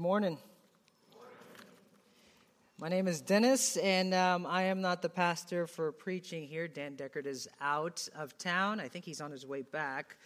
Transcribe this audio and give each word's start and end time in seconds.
Morning. 0.00 0.38
My 2.78 2.88
name 2.88 3.06
is 3.06 3.20
Dennis, 3.20 3.76
and 3.76 4.14
um, 4.14 4.46
I 4.46 4.62
am 4.62 4.80
not 4.80 5.02
the 5.02 5.10
pastor 5.10 5.66
for 5.66 5.92
preaching 5.92 6.46
here. 6.46 6.66
Dan 6.66 6.96
Deckard 6.96 7.26
is 7.26 7.46
out 7.60 8.08
of 8.16 8.38
town. 8.38 8.80
I 8.80 8.88
think 8.88 9.04
he's 9.04 9.20
on 9.20 9.30
his 9.30 9.44
way 9.44 9.60
back. 9.60 10.16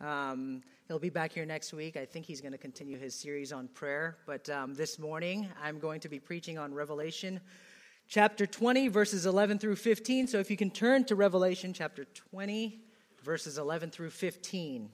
Um, 0.00 0.62
he'll 0.88 0.98
be 0.98 1.10
back 1.10 1.30
here 1.30 1.46
next 1.46 1.72
week. 1.72 1.96
I 1.96 2.06
think 2.06 2.26
he's 2.26 2.40
going 2.40 2.50
to 2.50 2.58
continue 2.58 2.98
his 2.98 3.14
series 3.14 3.52
on 3.52 3.68
prayer. 3.68 4.16
But 4.26 4.50
um, 4.50 4.74
this 4.74 4.98
morning, 4.98 5.48
I'm 5.62 5.78
going 5.78 6.00
to 6.00 6.08
be 6.08 6.18
preaching 6.18 6.58
on 6.58 6.74
Revelation 6.74 7.40
chapter 8.08 8.48
20, 8.48 8.88
verses 8.88 9.26
11 9.26 9.60
through 9.60 9.76
15. 9.76 10.26
So 10.26 10.40
if 10.40 10.50
you 10.50 10.56
can 10.56 10.70
turn 10.70 11.04
to 11.04 11.14
Revelation 11.14 11.72
chapter 11.72 12.04
20, 12.32 12.80
verses 13.22 13.58
11 13.58 13.90
through 13.90 14.10
15. 14.10 14.90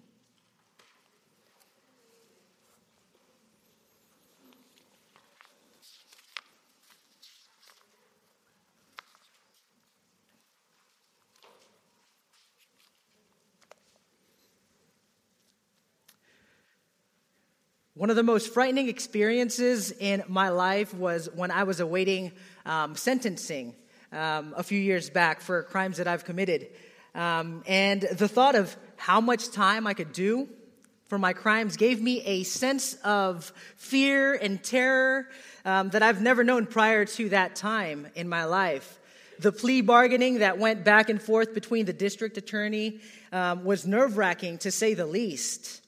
One 18.07 18.11
of 18.11 18.15
the 18.15 18.23
most 18.23 18.55
frightening 18.55 18.89
experiences 18.89 19.91
in 19.91 20.23
my 20.29 20.51
life 20.51 20.95
was 20.95 21.29
when 21.35 21.51
I 21.51 21.65
was 21.65 21.81
awaiting 21.81 22.31
um, 22.65 22.95
sentencing 22.95 23.75
um, 24.13 24.55
a 24.57 24.63
few 24.63 24.79
years 24.79 25.11
back 25.11 25.41
for 25.41 25.65
crimes 25.65 25.97
that 25.97 26.07
I've 26.07 26.25
committed. 26.25 26.69
Um, 27.17 27.65
and 27.67 28.03
the 28.03 28.29
thought 28.29 28.55
of 28.55 28.77
how 28.95 29.21
much 29.21 29.51
time 29.51 29.89
I 29.89 29.95
could 29.95 30.13
do 30.13 30.49
for 31.09 31.19
my 31.19 31.33
crimes 31.33 31.77
gave 31.77 32.01
me 32.01 32.23
a 32.23 32.45
sense 32.45 32.95
of 33.03 33.53
fear 33.75 34.35
and 34.35 34.63
terror 34.63 35.29
um, 35.65 35.91
that 35.91 36.05
I've 36.05 36.23
never 36.23 36.45
known 36.45 36.67
prior 36.67 37.07
to 37.07 37.31
that 37.31 37.57
time 37.57 38.07
in 38.15 38.29
my 38.29 38.45
life. 38.45 39.01
The 39.41 39.51
plea 39.51 39.81
bargaining 39.81 40.39
that 40.39 40.59
went 40.59 40.85
back 40.85 41.09
and 41.09 41.21
forth 41.21 41.55
between 41.55 41.87
the 41.87 41.93
district 41.93 42.39
attorney 42.39 43.01
um, 43.33 43.65
was 43.65 43.85
nerve 43.85 44.17
wracking 44.17 44.59
to 44.59 44.71
say 44.71 44.95
the 44.95 45.07
least. 45.07 45.83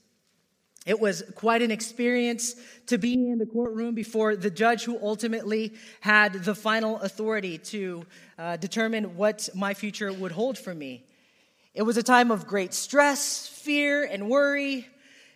It 0.89 0.98
was 0.98 1.22
quite 1.34 1.61
an 1.61 1.70
experience 1.70 2.55
to 2.86 2.97
be 2.97 3.12
in 3.12 3.36
the 3.36 3.44
courtroom 3.44 3.94
before 3.94 4.36
the 4.36 4.48
judge 4.48 4.84
who 4.84 4.98
ultimately 5.03 5.75
had 6.00 6.33
the 6.33 6.55
final 6.55 6.98
authority 7.00 7.58
to 7.58 8.06
uh, 8.39 8.56
determine 8.56 9.14
what 9.14 9.50
my 9.55 9.75
future 9.75 10.11
would 10.11 10.33
hold 10.33 10.56
for 10.56 10.75
me. 10.75 11.05
It 11.75 11.83
was 11.83 11.98
a 11.98 12.03
time 12.03 12.31
of 12.31 12.47
great 12.47 12.72
stress, 12.72 13.47
fear, 13.47 14.03
and 14.03 14.31
worry 14.31 14.89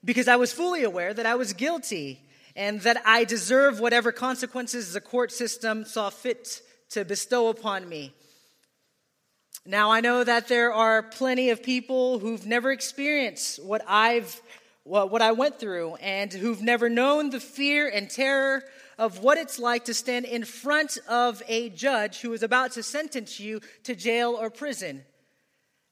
because 0.02 0.26
I 0.26 0.36
was 0.36 0.54
fully 0.54 0.84
aware 0.84 1.12
that 1.12 1.26
I 1.26 1.34
was 1.34 1.52
guilty 1.52 2.22
and 2.56 2.80
that 2.80 3.02
I 3.04 3.24
deserve 3.24 3.78
whatever 3.78 4.10
consequences 4.10 4.94
the 4.94 5.02
court 5.02 5.30
system 5.32 5.84
saw 5.84 6.08
fit 6.08 6.62
to 6.92 7.04
bestow 7.04 7.48
upon 7.48 7.86
me. 7.90 8.14
Now, 9.66 9.90
I 9.90 10.00
know 10.00 10.24
that 10.24 10.48
there 10.48 10.72
are 10.72 11.02
plenty 11.02 11.50
of 11.50 11.62
people 11.62 12.20
who've 12.20 12.46
never 12.46 12.72
experienced 12.72 13.62
what 13.62 13.84
I've 13.86 14.40
what 14.84 15.22
I 15.22 15.32
went 15.32 15.58
through 15.58 15.94
and 15.96 16.32
who've 16.32 16.62
never 16.62 16.88
known 16.88 17.30
the 17.30 17.40
fear 17.40 17.88
and 17.88 18.10
terror 18.10 18.64
of 18.98 19.20
what 19.20 19.38
it's 19.38 19.58
like 19.58 19.84
to 19.86 19.94
stand 19.94 20.24
in 20.24 20.44
front 20.44 20.98
of 21.08 21.42
a 21.48 21.70
judge 21.70 22.20
who 22.20 22.32
is 22.32 22.42
about 22.42 22.72
to 22.72 22.82
sentence 22.82 23.38
you 23.38 23.60
to 23.84 23.94
jail 23.94 24.36
or 24.38 24.50
prison. 24.50 25.04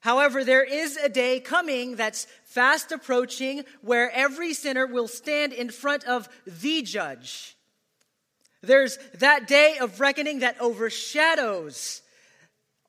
However, 0.00 0.44
there 0.44 0.64
is 0.64 0.96
a 0.96 1.08
day 1.08 1.40
coming 1.40 1.96
that's 1.96 2.26
fast 2.44 2.90
approaching 2.90 3.64
where 3.82 4.10
every 4.12 4.54
sinner 4.54 4.86
will 4.86 5.08
stand 5.08 5.52
in 5.52 5.70
front 5.70 6.04
of 6.04 6.28
the 6.46 6.82
judge. 6.82 7.56
There's 8.62 8.98
that 9.14 9.46
day 9.46 9.76
of 9.80 10.00
reckoning 10.00 10.40
that 10.40 10.60
overshadows 10.60 12.02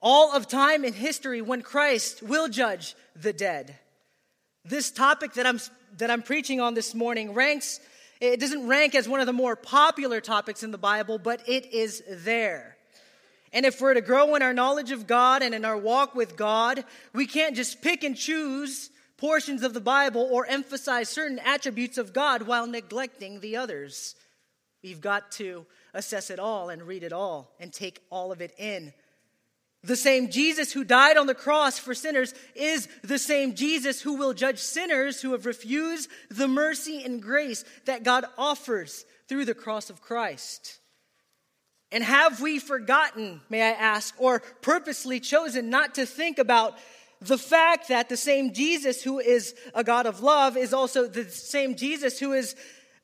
all 0.02 0.36
of 0.36 0.48
time 0.48 0.84
and 0.84 0.96
history 0.96 1.42
when 1.42 1.62
Christ 1.62 2.24
will 2.24 2.48
judge 2.48 2.96
the 3.16 3.34
dead. 3.34 3.78
This 4.66 4.92
topic 4.92 5.34
that 5.34 5.46
I'm, 5.46 5.60
that 5.98 6.12
I'm 6.12 6.22
preaching 6.22 6.62
on 6.62 6.74
this 6.74 6.94
morning 6.94 7.34
ranks, 7.34 7.80
it 8.20 8.40
doesn't 8.40 8.68
rank 8.68 8.96
as 8.96 9.10
one 9.10 9.20
of 9.20 9.26
the 9.26 9.34
more 9.34 9.56
popular 9.56 10.22
topics 10.22 10.64
in 10.64 10.72
the 10.72 10.78
Bible, 10.78 11.18
but 11.18 11.48
it 11.48 11.74
is 11.74 12.04
there. 12.08 12.78
And 13.54 13.66
if 13.66 13.82
we're 13.82 13.96
to 13.96 14.02
grow 14.02 14.36
in 14.36 14.42
our 14.42 14.54
knowledge 14.54 14.92
of 14.92 15.08
God 15.08 15.42
and 15.42 15.54
in 15.54 15.66
our 15.66 15.78
walk 15.78 16.16
with 16.16 16.38
God, 16.38 16.86
we 17.14 17.28
can't 17.28 17.56
just 17.56 17.82
pick 17.82 18.04
and 18.04 18.16
choose 18.16 18.90
portions 19.18 19.64
of 19.64 19.74
the 19.74 19.82
Bible 19.82 20.28
or 20.32 20.46
emphasize 20.46 21.10
certain 21.10 21.40
attributes 21.40 21.98
of 21.98 22.14
God 22.14 22.44
while 22.44 22.66
neglecting 22.66 23.40
the 23.40 23.58
others. 23.58 24.16
We've 24.84 25.02
got 25.02 25.32
to 25.34 25.66
assess 25.94 26.30
it 26.30 26.40
all 26.40 26.70
and 26.70 26.82
read 26.84 27.04
it 27.04 27.14
all 27.14 27.54
and 27.60 27.74
take 27.74 28.02
all 28.10 28.32
of 28.32 28.42
it 28.42 28.54
in. 28.58 28.94
The 29.84 29.96
same 29.96 30.30
Jesus 30.30 30.72
who 30.72 30.84
died 30.84 31.18
on 31.18 31.26
the 31.26 31.34
cross 31.34 31.80
for 31.80 31.96
sinners 31.96 32.36
is 32.54 32.88
the 33.04 33.18
same 33.18 33.56
Jesus 33.56 34.00
who 34.00 34.14
will 34.14 34.34
judge 34.34 34.60
sinners 34.60 35.22
who 35.22 35.32
have 35.32 35.48
refused 35.48 36.10
the 36.30 36.48
mercy 36.48 37.04
and 37.04 37.22
grace 37.22 37.66
that 37.86 38.04
God 38.04 38.26
offers 38.38 39.06
through 39.28 39.46
the 39.46 39.56
cross 39.56 39.90
of 39.90 40.02
Christ. 40.02 40.80
And 41.92 42.04
have 42.04 42.40
we 42.42 42.60
forgotten, 42.60 43.42
may 43.50 43.62
I 43.64 43.72
ask, 43.72 44.14
or 44.20 44.42
purposely 44.62 45.20
chosen 45.20 45.70
not 45.70 45.96
to 45.96 46.06
think 46.06 46.38
about 46.38 46.78
the 47.20 47.38
fact 47.38 47.90
that 47.90 48.08
the 48.08 48.18
same 48.18 48.54
Jesus 48.54 49.02
who 49.02 49.20
is 49.20 49.56
a 49.74 49.84
God 49.84 50.06
of 50.06 50.22
love 50.22 50.58
is 50.58 50.74
also 50.74 51.08
the 51.08 51.30
same 51.30 51.76
Jesus 51.76 52.20
who 52.20 52.34
is 52.34 52.56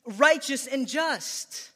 righteous 0.06 0.68
and 0.68 0.88
just? 0.88 1.72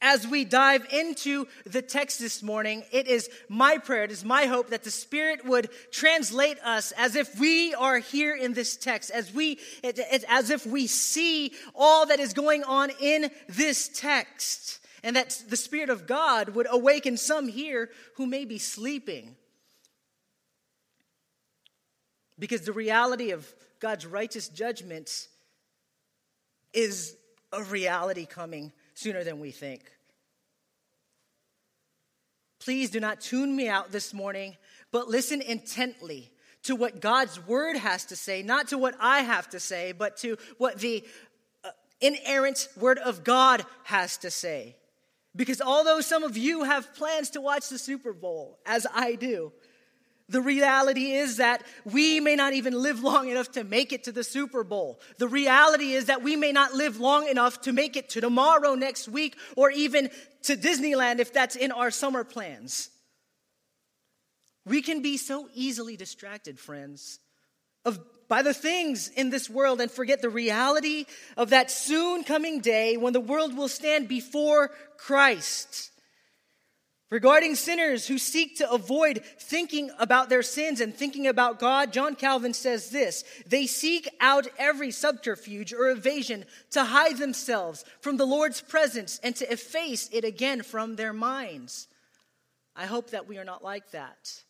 As 0.00 0.26
we 0.28 0.44
dive 0.44 0.86
into 0.92 1.48
the 1.66 1.82
text 1.82 2.20
this 2.20 2.40
morning, 2.40 2.84
it 2.92 3.08
is 3.08 3.28
my 3.48 3.78
prayer, 3.78 4.04
it 4.04 4.12
is 4.12 4.24
my 4.24 4.46
hope 4.46 4.70
that 4.70 4.84
the 4.84 4.92
Spirit 4.92 5.44
would 5.44 5.70
translate 5.90 6.58
us 6.60 6.92
as 6.92 7.16
if 7.16 7.38
we 7.40 7.74
are 7.74 7.98
here 7.98 8.36
in 8.36 8.52
this 8.52 8.76
text, 8.76 9.10
as 9.10 9.32
we, 9.32 9.58
as 10.28 10.50
if 10.50 10.64
we 10.64 10.86
see 10.86 11.52
all 11.74 12.06
that 12.06 12.20
is 12.20 12.32
going 12.32 12.62
on 12.62 12.90
in 13.00 13.28
this 13.48 13.90
text, 13.92 14.78
and 15.02 15.16
that 15.16 15.42
the 15.48 15.56
Spirit 15.56 15.90
of 15.90 16.06
God 16.06 16.50
would 16.50 16.68
awaken 16.70 17.16
some 17.16 17.48
here 17.48 17.90
who 18.16 18.26
may 18.26 18.44
be 18.44 18.58
sleeping. 18.58 19.34
Because 22.38 22.60
the 22.60 22.72
reality 22.72 23.32
of 23.32 23.52
God's 23.80 24.06
righteous 24.06 24.48
judgment 24.48 25.26
is 26.72 27.16
a 27.52 27.64
reality 27.64 28.26
coming 28.26 28.72
sooner 28.98 29.22
than 29.22 29.38
we 29.38 29.52
think. 29.52 29.82
Please 32.58 32.90
do 32.90 32.98
not 32.98 33.20
tune 33.20 33.54
me 33.54 33.68
out 33.68 33.92
this 33.92 34.12
morning, 34.12 34.56
but 34.90 35.06
listen 35.06 35.40
intently 35.40 36.32
to 36.64 36.74
what 36.74 37.00
God's 37.00 37.38
word 37.46 37.76
has 37.76 38.06
to 38.06 38.16
say, 38.16 38.42
not 38.42 38.68
to 38.68 38.78
what 38.78 38.96
I 38.98 39.20
have 39.20 39.48
to 39.50 39.60
say, 39.60 39.92
but 39.92 40.16
to 40.18 40.36
what 40.58 40.80
the 40.80 41.04
uh, 41.62 41.70
inerrant 42.00 42.66
word 42.76 42.98
of 42.98 43.22
God 43.22 43.64
has 43.84 44.16
to 44.18 44.32
say. 44.32 44.74
Because 45.36 45.60
although 45.60 46.00
some 46.00 46.24
of 46.24 46.36
you 46.36 46.64
have 46.64 46.92
plans 46.94 47.30
to 47.30 47.40
watch 47.40 47.68
the 47.68 47.78
Super 47.78 48.12
Bowl, 48.12 48.58
as 48.66 48.84
I 48.92 49.14
do, 49.14 49.52
the 50.28 50.42
reality 50.42 51.12
is 51.12 51.38
that 51.38 51.62
we 51.84 52.20
may 52.20 52.36
not 52.36 52.52
even 52.52 52.74
live 52.74 53.02
long 53.02 53.28
enough 53.28 53.52
to 53.52 53.64
make 53.64 53.92
it 53.92 54.04
to 54.04 54.12
the 54.12 54.24
Super 54.24 54.62
Bowl. 54.62 55.00
The 55.16 55.28
reality 55.28 55.92
is 55.92 56.06
that 56.06 56.22
we 56.22 56.36
may 56.36 56.52
not 56.52 56.74
live 56.74 57.00
long 57.00 57.28
enough 57.28 57.62
to 57.62 57.72
make 57.72 57.96
it 57.96 58.10
to 58.10 58.20
tomorrow, 58.20 58.74
next 58.74 59.08
week, 59.08 59.36
or 59.56 59.70
even 59.70 60.10
to 60.42 60.56
Disneyland 60.56 61.18
if 61.18 61.32
that's 61.32 61.56
in 61.56 61.72
our 61.72 61.90
summer 61.90 62.24
plans. 62.24 62.90
We 64.66 64.82
can 64.82 65.00
be 65.00 65.16
so 65.16 65.48
easily 65.54 65.96
distracted, 65.96 66.58
friends, 66.58 67.20
of, 67.86 67.98
by 68.28 68.42
the 68.42 68.52
things 68.52 69.08
in 69.08 69.30
this 69.30 69.48
world 69.48 69.80
and 69.80 69.90
forget 69.90 70.20
the 70.20 70.28
reality 70.28 71.06
of 71.38 71.50
that 71.50 71.70
soon 71.70 72.22
coming 72.22 72.60
day 72.60 72.98
when 72.98 73.14
the 73.14 73.20
world 73.20 73.56
will 73.56 73.68
stand 73.68 74.08
before 74.08 74.70
Christ. 74.98 75.90
Regarding 77.10 77.54
sinners 77.54 78.06
who 78.06 78.18
seek 78.18 78.58
to 78.58 78.70
avoid 78.70 79.24
thinking 79.38 79.90
about 79.98 80.28
their 80.28 80.42
sins 80.42 80.80
and 80.80 80.94
thinking 80.94 81.26
about 81.26 81.58
God, 81.58 81.90
John 81.90 82.14
Calvin 82.14 82.52
says 82.52 82.90
this 82.90 83.24
They 83.46 83.66
seek 83.66 84.08
out 84.20 84.46
every 84.58 84.90
subterfuge 84.90 85.72
or 85.72 85.88
evasion 85.88 86.44
to 86.72 86.84
hide 86.84 87.16
themselves 87.16 87.84
from 88.00 88.18
the 88.18 88.26
Lord's 88.26 88.60
presence 88.60 89.18
and 89.22 89.34
to 89.36 89.50
efface 89.50 90.10
it 90.12 90.24
again 90.24 90.62
from 90.62 90.96
their 90.96 91.14
minds. 91.14 91.88
I 92.76 92.84
hope 92.84 93.10
that 93.10 93.26
we 93.26 93.38
are 93.38 93.44
not 93.44 93.64
like 93.64 93.90
that. 93.92 94.44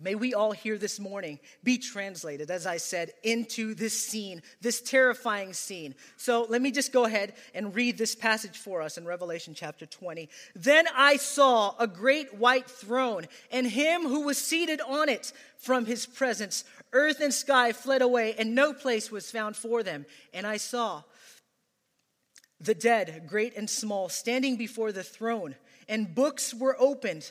May 0.00 0.14
we 0.14 0.32
all 0.34 0.52
here 0.52 0.78
this 0.78 1.00
morning 1.00 1.40
be 1.64 1.78
translated, 1.78 2.50
as 2.50 2.66
I 2.66 2.76
said, 2.76 3.12
into 3.22 3.74
this 3.74 4.00
scene, 4.00 4.42
this 4.60 4.80
terrifying 4.80 5.52
scene. 5.52 5.94
So 6.16 6.46
let 6.48 6.62
me 6.62 6.70
just 6.70 6.92
go 6.92 7.04
ahead 7.04 7.34
and 7.54 7.74
read 7.74 7.98
this 7.98 8.14
passage 8.14 8.56
for 8.56 8.80
us 8.80 8.96
in 8.96 9.04
Revelation 9.04 9.54
chapter 9.54 9.86
20. 9.86 10.28
Then 10.54 10.86
I 10.94 11.16
saw 11.16 11.74
a 11.78 11.86
great 11.86 12.34
white 12.34 12.70
throne 12.70 13.26
and 13.50 13.66
him 13.66 14.02
who 14.02 14.24
was 14.24 14.38
seated 14.38 14.80
on 14.80 15.08
it 15.08 15.32
from 15.58 15.86
his 15.86 16.06
presence. 16.06 16.64
Earth 16.92 17.20
and 17.20 17.34
sky 17.34 17.72
fled 17.72 18.00
away, 18.00 18.34
and 18.38 18.54
no 18.54 18.72
place 18.72 19.10
was 19.10 19.30
found 19.30 19.56
for 19.56 19.82
them. 19.82 20.06
And 20.32 20.46
I 20.46 20.56
saw 20.56 21.02
the 22.60 22.74
dead, 22.74 23.24
great 23.26 23.56
and 23.56 23.68
small, 23.68 24.08
standing 24.08 24.56
before 24.56 24.92
the 24.92 25.02
throne, 25.02 25.54
and 25.88 26.14
books 26.14 26.54
were 26.54 26.76
opened. 26.78 27.30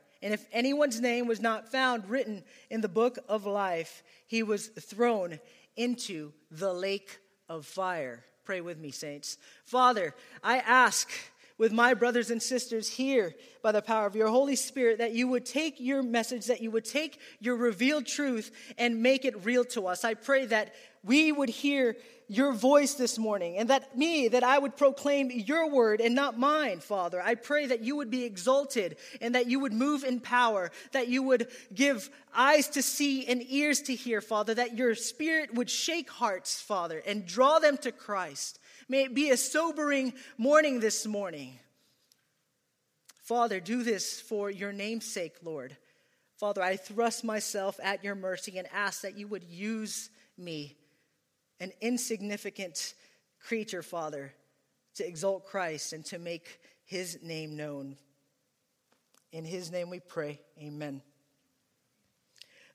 And 0.21 0.33
if 0.33 0.45
anyone's 0.51 1.01
name 1.01 1.27
was 1.27 1.39
not 1.39 1.71
found 1.71 2.09
written 2.09 2.43
in 2.69 2.81
the 2.81 2.89
book 2.89 3.17
of 3.27 3.45
life, 3.45 4.03
he 4.27 4.43
was 4.43 4.67
thrown 4.67 5.39
into 5.75 6.31
the 6.51 6.73
lake 6.73 7.19
of 7.49 7.65
fire. 7.65 8.23
Pray 8.43 8.61
with 8.61 8.77
me, 8.77 8.91
saints. 8.91 9.37
Father, 9.65 10.13
I 10.43 10.57
ask 10.59 11.09
with 11.57 11.71
my 11.71 11.93
brothers 11.93 12.31
and 12.31 12.41
sisters 12.41 12.89
here 12.89 13.35
by 13.61 13.71
the 13.71 13.83
power 13.83 14.07
of 14.07 14.15
your 14.15 14.29
Holy 14.29 14.55
Spirit 14.55 14.97
that 14.97 15.13
you 15.13 15.27
would 15.27 15.45
take 15.45 15.79
your 15.79 16.01
message, 16.01 16.47
that 16.47 16.61
you 16.61 16.71
would 16.71 16.85
take 16.85 17.19
your 17.39 17.55
revealed 17.55 18.07
truth 18.07 18.51
and 18.79 19.03
make 19.03 19.25
it 19.25 19.45
real 19.45 19.63
to 19.65 19.85
us. 19.85 20.03
I 20.03 20.15
pray 20.15 20.47
that 20.47 20.73
we 21.03 21.31
would 21.31 21.49
hear 21.49 21.95
your 22.27 22.53
voice 22.53 22.93
this 22.93 23.17
morning 23.17 23.57
and 23.57 23.69
that 23.69 23.97
me, 23.97 24.29
that 24.29 24.43
I 24.43 24.57
would 24.57 24.77
proclaim 24.77 25.29
your 25.29 25.69
word 25.69 25.99
and 25.99 26.15
not 26.15 26.39
mine, 26.39 26.79
Father. 26.79 27.21
I 27.21 27.35
pray 27.35 27.65
that 27.67 27.81
you 27.81 27.97
would 27.97 28.09
be 28.09 28.23
exalted 28.23 28.95
and 29.19 29.35
that 29.35 29.47
you 29.47 29.59
would 29.59 29.73
move 29.73 30.03
in 30.03 30.21
power, 30.21 30.71
that 30.93 31.09
you 31.09 31.23
would 31.23 31.47
give 31.73 32.09
eyes 32.33 32.69
to 32.69 32.81
see 32.81 33.25
and 33.25 33.43
ears 33.49 33.81
to 33.81 33.95
hear, 33.95 34.21
Father, 34.21 34.53
that 34.53 34.77
your 34.77 34.95
spirit 34.95 35.53
would 35.53 35.69
shake 35.69 36.09
hearts, 36.09 36.61
Father, 36.61 37.03
and 37.05 37.25
draw 37.25 37.59
them 37.59 37.77
to 37.79 37.91
Christ. 37.91 38.59
May 38.87 39.03
it 39.03 39.13
be 39.13 39.31
a 39.31 39.37
sobering 39.37 40.13
morning 40.37 40.79
this 40.79 41.05
morning. 41.05 41.59
Father, 43.23 43.59
do 43.59 43.83
this 43.83 44.21
for 44.21 44.49
your 44.49 44.71
name's 44.71 45.05
sake, 45.05 45.35
Lord. 45.43 45.75
Father, 46.37 46.61
I 46.61 46.75
thrust 46.75 47.23
myself 47.23 47.79
at 47.83 48.03
your 48.03 48.15
mercy 48.15 48.57
and 48.57 48.67
ask 48.73 49.01
that 49.01 49.17
you 49.17 49.27
would 49.27 49.43
use 49.43 50.09
me, 50.37 50.75
an 51.61 51.71
insignificant 51.79 52.95
creature, 53.39 53.83
Father, 53.83 54.33
to 54.95 55.07
exalt 55.07 55.45
Christ 55.45 55.93
and 55.93 56.03
to 56.05 56.19
make 56.19 56.59
his 56.83 57.19
name 57.21 57.55
known. 57.55 57.95
In 59.31 59.45
his 59.45 59.71
name 59.71 59.89
we 59.89 59.99
pray. 59.99 60.41
Amen. 60.59 61.01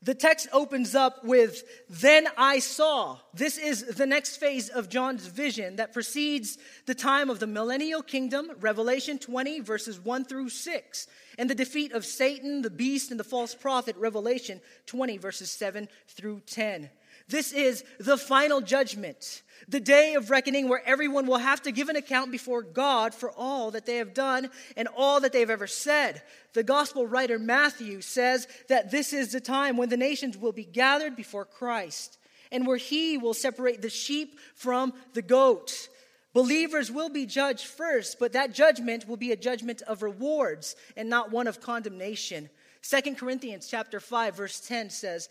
The 0.03 0.15
text 0.15 0.47
opens 0.53 0.95
up 0.95 1.25
with, 1.25 1.65
Then 1.91 2.29
I 2.39 2.61
saw. 2.61 3.19
This 3.35 3.59
is 3.59 3.83
the 3.97 4.07
next 4.07 4.37
phase 4.37 4.69
of 4.69 4.89
John's 4.89 5.27
vision 5.27 5.77
that 5.77 5.93
precedes 5.93 6.59
the 6.87 6.95
time 6.95 7.29
of 7.29 7.41
the 7.41 7.47
millennial 7.49 8.03
kingdom, 8.03 8.53
Revelation 8.61 9.19
20, 9.19 9.61
verses 9.61 9.99
1 9.99 10.27
through 10.27 10.51
6, 10.51 11.09
and 11.39 11.51
the 11.51 11.57
defeat 11.57 11.93
of 11.93 12.05
Satan, 12.05 12.63
the 12.63 12.71
beast, 12.71 13.11
and 13.11 13.19
the 13.19 13.25
false 13.25 13.55
prophet, 13.55 13.97
Revelation 13.97 14.61
20, 14.87 15.19
verses 15.19 15.51
7 15.51 15.89
through 16.07 16.41
10. 16.47 16.89
This 17.29 17.53
is 17.53 17.85
the 17.99 18.17
final 18.17 18.61
judgment, 18.61 19.43
the 19.69 19.81
day 19.81 20.15
of 20.15 20.31
reckoning 20.31 20.69
where 20.69 20.83
everyone 20.87 21.27
will 21.27 21.39
have 21.39 21.61
to 21.63 21.73
give 21.73 21.89
an 21.89 21.97
account 21.97 22.31
before 22.31 22.63
God 22.63 23.15
for 23.15 23.33
all 23.33 23.73
that 23.73 23.85
they 23.85 23.97
have 23.97 24.15
done 24.15 24.49
and 24.77 24.87
all 24.97 25.21
that 25.21 25.33
they've 25.33 25.51
ever 25.51 25.67
said. 25.67 26.23
The 26.53 26.63
gospel 26.63 27.07
writer 27.07 27.39
Matthew 27.39 28.01
says 28.01 28.47
that 28.69 28.93
this 28.93 29.13
is 29.13 29.33
the 29.33 29.41
time 29.41 29.77
when 29.77 29.89
the 29.89 29.97
nations 29.97 30.37
will 30.37 30.53
be 30.53 30.65
gathered 30.65 31.17
before 31.17 31.45
Christ 31.45 32.19
and 32.53 32.65
where 32.65 32.77
he 32.77 33.19
will 33.19 33.35
separate 33.35 33.83
the 33.83 33.91
sheep 33.91 34.39
from 34.55 34.93
the 35.15 35.23
goat. 35.23 35.89
Believers 36.33 36.93
will 36.93 37.09
be 37.09 37.27
judged 37.27 37.67
first, 37.67 38.19
but 38.21 38.35
that 38.35 38.55
judgment 38.55 39.09
will 39.09 39.17
be 39.17 39.33
a 39.33 39.37
judgment 39.37 39.83
of 39.83 40.03
rewards 40.03 40.77
and 40.97 41.09
not 41.09 41.33
one 41.33 41.49
of 41.49 41.61
condemnation. 41.61 42.51
2 42.83 43.15
Corinthians 43.17 43.67
chapter 43.67 43.99
5 43.99 44.37
verse 44.37 44.61
10 44.61 44.91
says, 44.91 45.29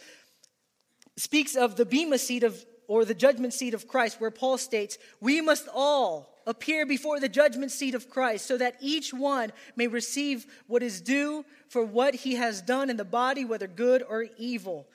speaks 1.18 1.56
of 1.56 1.76
the 1.76 1.86
Bema 1.86 2.18
seat 2.18 2.44
of, 2.44 2.64
or 2.88 3.06
the 3.06 3.14
judgment 3.14 3.54
seat 3.54 3.74
of 3.74 3.88
Christ, 3.88 4.20
where 4.20 4.32
Paul 4.32 4.58
states, 4.58 4.98
We 5.20 5.42
must 5.42 5.68
all 5.74 6.36
appear 6.48 6.86
before 6.86 7.20
the 7.20 7.30
judgment 7.30 7.72
seat 7.72 7.96
of 7.96 8.10
Christ, 8.10 8.46
so 8.46 8.58
that 8.58 8.76
each 8.80 9.14
one 9.14 9.52
may 9.76 9.88
receive 9.88 10.46
what 10.68 10.84
is 10.84 11.02
due 11.02 11.46
for 11.70 11.84
what 11.84 12.16
he 12.16 12.36
has 12.36 12.62
done 12.62 12.90
in 12.90 12.98
the 12.98 13.06
body, 13.06 13.46
whether 13.46 13.68
good 13.68 14.04
or 14.08 14.28
evil. 14.38 14.88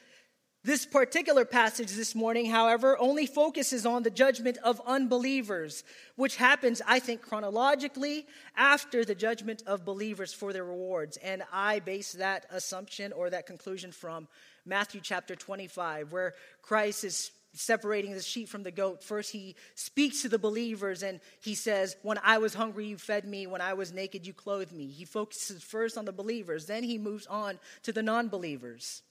This 0.62 0.84
particular 0.84 1.46
passage 1.46 1.92
this 1.92 2.14
morning, 2.14 2.44
however, 2.50 2.98
only 2.98 3.24
focuses 3.24 3.86
on 3.86 4.02
the 4.02 4.10
judgment 4.10 4.58
of 4.58 4.78
unbelievers, 4.86 5.84
which 6.16 6.36
happens, 6.36 6.82
I 6.86 6.98
think, 6.98 7.22
chronologically 7.22 8.26
after 8.54 9.02
the 9.02 9.14
judgment 9.14 9.62
of 9.66 9.86
believers 9.86 10.34
for 10.34 10.52
their 10.52 10.66
rewards. 10.66 11.16
And 11.16 11.44
I 11.50 11.78
base 11.78 12.12
that 12.12 12.44
assumption 12.50 13.14
or 13.14 13.30
that 13.30 13.46
conclusion 13.46 13.90
from 13.90 14.28
Matthew 14.70 15.00
chapter 15.02 15.34
25, 15.34 16.12
where 16.12 16.32
Christ 16.62 17.02
is 17.02 17.32
separating 17.52 18.12
the 18.12 18.22
sheep 18.22 18.48
from 18.48 18.62
the 18.62 18.70
goat. 18.70 19.02
First, 19.02 19.32
he 19.32 19.56
speaks 19.74 20.22
to 20.22 20.28
the 20.28 20.38
believers 20.38 21.02
and 21.02 21.18
he 21.40 21.56
says, 21.56 21.96
When 22.02 22.20
I 22.22 22.38
was 22.38 22.54
hungry, 22.54 22.86
you 22.86 22.96
fed 22.96 23.24
me. 23.24 23.48
When 23.48 23.60
I 23.60 23.74
was 23.74 23.92
naked, 23.92 24.24
you 24.28 24.32
clothed 24.32 24.72
me. 24.72 24.86
He 24.86 25.04
focuses 25.04 25.64
first 25.64 25.98
on 25.98 26.04
the 26.04 26.12
believers, 26.12 26.66
then 26.66 26.84
he 26.84 26.98
moves 26.98 27.26
on 27.26 27.58
to 27.82 27.92
the 27.92 28.02
non 28.02 28.28
believers. 28.28 29.02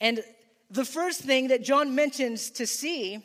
And 0.00 0.20
the 0.70 0.84
first 0.84 1.22
thing 1.22 1.48
that 1.48 1.64
John 1.64 1.96
mentions 1.96 2.50
to 2.52 2.68
see, 2.68 3.24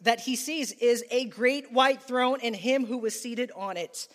that 0.00 0.18
he 0.18 0.34
sees, 0.34 0.72
is 0.72 1.04
a 1.12 1.26
great 1.26 1.72
white 1.72 2.02
throne 2.02 2.38
and 2.42 2.56
him 2.56 2.84
who 2.84 2.98
was 2.98 3.18
seated 3.18 3.52
on 3.54 3.76
it. 3.76 4.08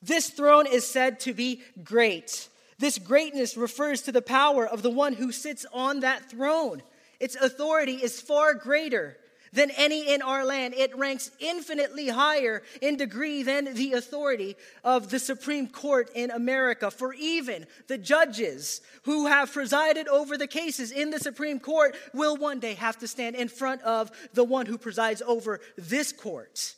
This 0.00 0.30
throne 0.30 0.66
is 0.66 0.86
said 0.86 1.20
to 1.20 1.34
be 1.34 1.60
great. 1.82 2.48
This 2.78 2.98
greatness 2.98 3.56
refers 3.56 4.02
to 4.02 4.12
the 4.12 4.22
power 4.22 4.66
of 4.66 4.82
the 4.82 4.90
one 4.90 5.14
who 5.14 5.32
sits 5.32 5.64
on 5.72 6.00
that 6.00 6.30
throne. 6.30 6.82
Its 7.20 7.36
authority 7.36 7.94
is 7.94 8.20
far 8.20 8.54
greater 8.54 9.16
than 9.54 9.70
any 9.70 10.12
in 10.12 10.20
our 10.20 10.44
land. 10.44 10.74
It 10.74 10.96
ranks 10.96 11.30
infinitely 11.38 12.08
higher 12.08 12.62
in 12.82 12.96
degree 12.96 13.42
than 13.42 13.72
the 13.72 13.92
authority 13.92 14.56
of 14.82 15.10
the 15.10 15.18
Supreme 15.18 15.68
Court 15.68 16.10
in 16.14 16.30
America. 16.30 16.90
For 16.90 17.14
even 17.14 17.66
the 17.86 17.96
judges 17.96 18.80
who 19.04 19.26
have 19.26 19.52
presided 19.52 20.08
over 20.08 20.36
the 20.36 20.48
cases 20.48 20.90
in 20.90 21.10
the 21.10 21.20
Supreme 21.20 21.60
Court 21.60 21.94
will 22.12 22.36
one 22.36 22.58
day 22.58 22.74
have 22.74 22.98
to 22.98 23.08
stand 23.08 23.36
in 23.36 23.48
front 23.48 23.80
of 23.82 24.10
the 24.34 24.44
one 24.44 24.66
who 24.66 24.76
presides 24.76 25.22
over 25.22 25.60
this 25.78 26.12
court. 26.12 26.74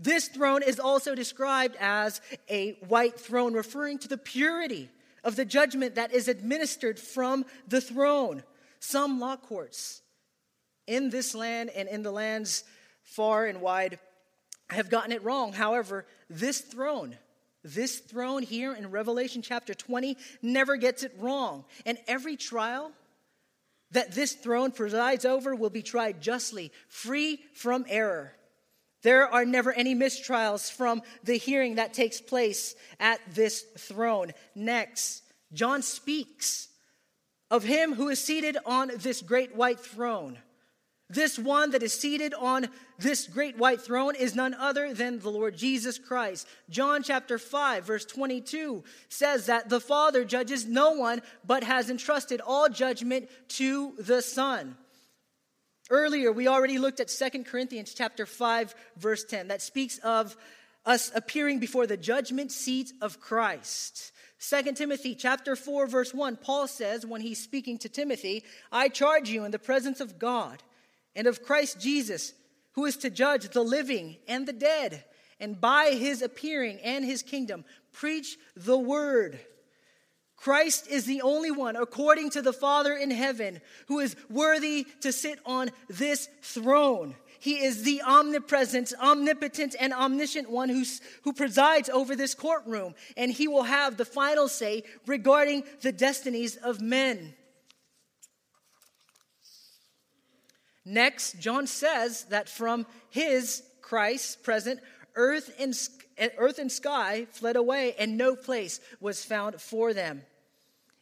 This 0.00 0.28
throne 0.28 0.62
is 0.62 0.78
also 0.78 1.14
described 1.14 1.76
as 1.80 2.20
a 2.48 2.72
white 2.86 3.18
throne, 3.18 3.54
referring 3.54 3.98
to 4.00 4.08
the 4.08 4.18
purity 4.18 4.88
of 5.24 5.36
the 5.36 5.44
judgment 5.44 5.96
that 5.96 6.12
is 6.12 6.28
administered 6.28 6.98
from 6.98 7.44
the 7.66 7.80
throne. 7.80 8.44
Some 8.80 9.18
law 9.18 9.36
courts 9.36 10.02
in 10.86 11.10
this 11.10 11.34
land 11.34 11.70
and 11.70 11.88
in 11.88 12.02
the 12.02 12.12
lands 12.12 12.64
far 13.02 13.46
and 13.46 13.60
wide 13.60 13.98
have 14.70 14.90
gotten 14.90 15.12
it 15.12 15.24
wrong. 15.24 15.52
However, 15.52 16.06
this 16.30 16.60
throne, 16.60 17.16
this 17.64 17.98
throne 17.98 18.42
here 18.42 18.74
in 18.74 18.90
Revelation 18.90 19.42
chapter 19.42 19.74
20 19.74 20.16
never 20.42 20.76
gets 20.76 21.02
it 21.02 21.12
wrong. 21.18 21.64
And 21.84 21.98
every 22.06 22.36
trial 22.36 22.92
that 23.90 24.12
this 24.12 24.34
throne 24.34 24.70
presides 24.70 25.24
over 25.24 25.54
will 25.54 25.70
be 25.70 25.82
tried 25.82 26.20
justly, 26.20 26.70
free 26.88 27.40
from 27.54 27.84
error. 27.88 28.32
There 29.02 29.26
are 29.28 29.44
never 29.44 29.72
any 29.72 29.94
mistrials 29.94 30.70
from 30.70 31.02
the 31.22 31.36
hearing 31.36 31.76
that 31.76 31.94
takes 31.94 32.20
place 32.20 32.74
at 32.98 33.20
this 33.32 33.62
throne. 33.78 34.32
Next, 34.54 35.22
John 35.52 35.82
speaks 35.82 36.68
of 37.50 37.64
him 37.64 37.94
who 37.94 38.08
is 38.08 38.22
seated 38.22 38.58
on 38.66 38.90
this 38.96 39.22
great 39.22 39.54
white 39.54 39.80
throne. 39.80 40.38
This 41.10 41.38
one 41.38 41.70
that 41.70 41.82
is 41.82 41.98
seated 41.98 42.34
on 42.34 42.68
this 42.98 43.26
great 43.26 43.56
white 43.56 43.80
throne 43.80 44.14
is 44.14 44.34
none 44.34 44.52
other 44.52 44.92
than 44.92 45.20
the 45.20 45.30
Lord 45.30 45.56
Jesus 45.56 45.98
Christ. 45.98 46.46
John 46.68 47.02
chapter 47.02 47.38
5, 47.38 47.84
verse 47.84 48.04
22 48.04 48.84
says 49.08 49.46
that 49.46 49.70
the 49.70 49.80
Father 49.80 50.22
judges 50.26 50.66
no 50.66 50.92
one, 50.92 51.22
but 51.46 51.64
has 51.64 51.88
entrusted 51.88 52.42
all 52.46 52.68
judgment 52.68 53.30
to 53.48 53.94
the 53.98 54.20
Son. 54.20 54.76
Earlier, 55.90 56.32
we 56.32 56.48
already 56.48 56.78
looked 56.78 57.00
at 57.00 57.08
2 57.08 57.44
Corinthians 57.44 57.94
chapter 57.94 58.26
5 58.26 58.74
verse 58.96 59.24
10 59.24 59.48
that 59.48 59.62
speaks 59.62 59.98
of 59.98 60.36
us 60.84 61.10
appearing 61.14 61.58
before 61.58 61.86
the 61.86 61.96
judgment 61.96 62.52
seat 62.52 62.92
of 63.00 63.20
Christ. 63.20 64.12
2 64.40 64.72
Timothy 64.74 65.14
chapter 65.14 65.56
4 65.56 65.86
verse 65.86 66.12
1 66.12 66.36
Paul 66.36 66.68
says 66.68 67.06
when 67.06 67.22
he's 67.22 67.42
speaking 67.42 67.78
to 67.78 67.88
Timothy, 67.88 68.44
I 68.70 68.88
charge 68.88 69.30
you 69.30 69.44
in 69.44 69.50
the 69.50 69.58
presence 69.58 70.00
of 70.00 70.18
God 70.18 70.62
and 71.16 71.26
of 71.26 71.42
Christ 71.42 71.80
Jesus, 71.80 72.34
who 72.72 72.84
is 72.84 72.98
to 72.98 73.10
judge 73.10 73.48
the 73.48 73.64
living 73.64 74.16
and 74.28 74.46
the 74.46 74.52
dead, 74.52 75.04
and 75.40 75.60
by 75.60 75.90
his 75.90 76.20
appearing 76.20 76.78
and 76.84 77.04
his 77.04 77.22
kingdom 77.22 77.64
preach 77.92 78.36
the 78.54 78.78
word. 78.78 79.40
Christ 80.38 80.86
is 80.88 81.04
the 81.04 81.22
only 81.22 81.50
one, 81.50 81.74
according 81.74 82.30
to 82.30 82.42
the 82.42 82.52
Father 82.52 82.94
in 82.94 83.10
heaven, 83.10 83.60
who 83.88 83.98
is 83.98 84.14
worthy 84.30 84.86
to 85.00 85.10
sit 85.12 85.40
on 85.44 85.70
this 85.88 86.28
throne. 86.42 87.16
He 87.40 87.64
is 87.64 87.82
the 87.82 88.02
omnipresent, 88.02 88.92
omnipotent, 89.02 89.74
and 89.78 89.92
omniscient 89.92 90.48
one 90.48 90.68
who's, 90.68 91.00
who 91.22 91.32
presides 91.32 91.88
over 91.88 92.14
this 92.14 92.34
courtroom, 92.34 92.94
and 93.16 93.32
he 93.32 93.48
will 93.48 93.64
have 93.64 93.96
the 93.96 94.04
final 94.04 94.48
say 94.48 94.84
regarding 95.06 95.64
the 95.80 95.92
destinies 95.92 96.54
of 96.56 96.80
men. 96.80 97.34
Next, 100.84 101.40
John 101.40 101.66
says 101.66 102.24
that 102.30 102.48
from 102.48 102.86
his, 103.10 103.64
Christ, 103.82 104.44
present, 104.44 104.80
earth 105.14 105.54
and, 105.58 105.74
earth 106.38 106.58
and 106.58 106.70
sky 106.70 107.26
fled 107.30 107.56
away, 107.56 107.94
and 107.98 108.16
no 108.16 108.36
place 108.36 108.80
was 109.00 109.24
found 109.24 109.60
for 109.60 109.92
them. 109.92 110.22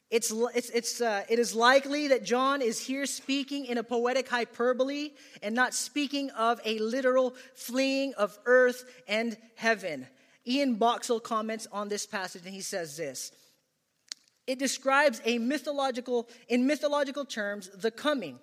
It's, 0.09 0.33
it's, 0.55 0.71
it's, 0.71 1.01
uh, 1.01 1.25
it 1.29 1.41
is 1.41 1.55
likely 1.55 2.09
that 2.09 2.25
John 2.25 2.63
is 2.63 2.79
here 2.79 3.07
speaking 3.07 3.67
in 3.67 3.77
a 3.77 3.83
poetic 3.83 4.29
hyperbole 4.29 5.11
and 5.43 5.55
not 5.55 5.75
speaking 5.75 6.31
of 6.31 6.61
a 6.65 6.79
literal 6.79 7.35
fleeing 7.55 8.15
of 8.15 8.39
earth 8.47 8.85
and 9.09 9.37
heaven. 9.57 10.07
Ian 10.47 10.77
Boxall 10.77 11.19
comments 11.19 11.67
on 11.73 11.89
this 11.89 12.07
passage 12.07 12.43
and 12.45 12.55
he 12.55 12.61
says 12.61 12.97
this 12.97 13.33
It 14.47 14.61
describes 14.61 15.21
a 15.25 15.39
mythological, 15.39 16.29
in 16.49 16.69
mythological 16.69 17.25
terms, 17.25 17.69
the 17.75 17.91
coming 17.91 18.39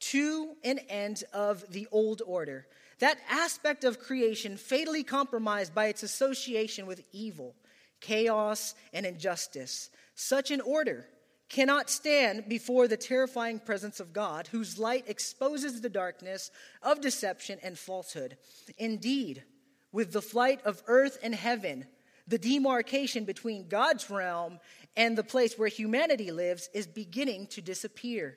to 0.00 0.54
an 0.62 0.78
end 0.88 1.24
of 1.32 1.64
the 1.72 1.88
old 1.90 2.22
order. 2.24 2.68
That 3.00 3.18
aspect 3.28 3.84
of 3.84 4.00
creation 4.00 4.56
fatally 4.56 5.04
compromised 5.04 5.74
by 5.74 5.86
its 5.86 6.02
association 6.02 6.86
with 6.86 7.06
evil, 7.12 7.54
chaos, 8.00 8.74
and 8.92 9.06
injustice. 9.06 9.90
Such 10.14 10.50
an 10.50 10.60
order 10.60 11.06
cannot 11.48 11.88
stand 11.90 12.48
before 12.48 12.88
the 12.88 12.96
terrifying 12.96 13.58
presence 13.58 14.00
of 14.00 14.12
God, 14.12 14.48
whose 14.48 14.78
light 14.78 15.04
exposes 15.06 15.80
the 15.80 15.88
darkness 15.88 16.50
of 16.82 17.00
deception 17.00 17.58
and 17.62 17.78
falsehood. 17.78 18.36
Indeed, 18.76 19.44
with 19.92 20.12
the 20.12 20.22
flight 20.22 20.60
of 20.64 20.82
earth 20.86 21.18
and 21.22 21.34
heaven, 21.34 21.86
the 22.26 22.38
demarcation 22.38 23.24
between 23.24 23.68
God's 23.68 24.10
realm 24.10 24.58
and 24.96 25.16
the 25.16 25.24
place 25.24 25.58
where 25.58 25.68
humanity 25.68 26.30
lives 26.30 26.68
is 26.74 26.86
beginning 26.86 27.46
to 27.48 27.62
disappear. 27.62 28.36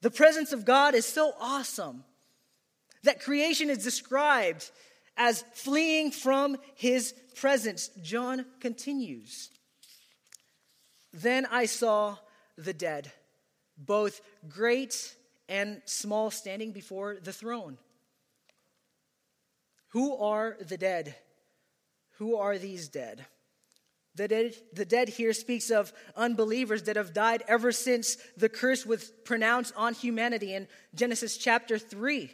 The 0.00 0.10
presence 0.10 0.52
of 0.52 0.64
God 0.64 0.94
is 0.94 1.04
so 1.04 1.34
awesome 1.38 2.04
that 3.04 3.22
creation 3.22 3.70
is 3.70 3.78
described 3.78 4.70
as 5.16 5.44
fleeing 5.52 6.10
from 6.10 6.56
his 6.74 7.14
presence. 7.36 7.88
John 8.02 8.44
continues. 8.60 9.50
Then 11.12 11.46
I 11.50 11.66
saw 11.66 12.16
the 12.58 12.72
dead, 12.72 13.12
both 13.78 14.20
great 14.48 15.14
and 15.48 15.80
small, 15.84 16.30
standing 16.30 16.72
before 16.72 17.18
the 17.22 17.32
throne. 17.32 17.78
Who 19.88 20.16
are 20.16 20.56
the 20.60 20.76
dead? 20.76 21.14
Who 22.18 22.36
are 22.36 22.58
these 22.58 22.88
dead? 22.88 23.24
The 24.16 24.28
dead, 24.28 24.54
the 24.72 24.84
dead 24.84 25.08
here 25.08 25.32
speaks 25.32 25.70
of 25.70 25.92
unbelievers 26.16 26.84
that 26.84 26.96
have 26.96 27.12
died 27.12 27.42
ever 27.48 27.72
since 27.72 28.16
the 28.36 28.48
curse 28.48 28.86
was 28.86 29.12
pronounced 29.24 29.74
on 29.76 29.94
humanity 29.94 30.54
in 30.54 30.68
Genesis 30.94 31.36
chapter 31.36 31.78
3. 31.78 32.30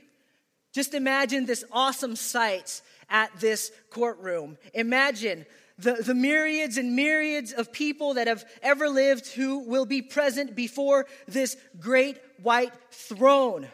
Just 0.72 0.94
imagine 0.94 1.46
this 1.46 1.64
awesome 1.72 2.16
sight 2.16 2.80
at 3.08 3.30
this 3.40 3.72
courtroom. 3.90 4.56
Imagine 4.72 5.44
the, 5.78 5.94
the 5.94 6.14
myriads 6.14 6.76
and 6.76 6.94
myriads 6.94 7.52
of 7.52 7.72
people 7.72 8.14
that 8.14 8.26
have 8.26 8.44
ever 8.62 8.88
lived 8.88 9.26
who 9.28 9.60
will 9.60 9.86
be 9.86 10.02
present 10.02 10.54
before 10.54 11.06
this 11.26 11.56
great 11.78 12.18
white 12.42 12.72
throne. 12.90 13.66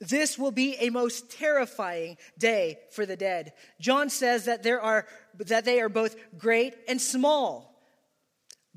This 0.00 0.38
will 0.38 0.50
be 0.50 0.76
a 0.80 0.90
most 0.90 1.30
terrifying 1.30 2.16
day 2.36 2.78
for 2.90 3.06
the 3.06 3.16
dead. 3.16 3.52
John 3.80 4.10
says 4.10 4.46
that 4.46 4.62
there 4.62 4.80
are 4.80 5.06
that 5.38 5.64
they 5.64 5.80
are 5.80 5.88
both 5.88 6.16
great 6.36 6.74
and 6.88 7.00
small. 7.00 7.71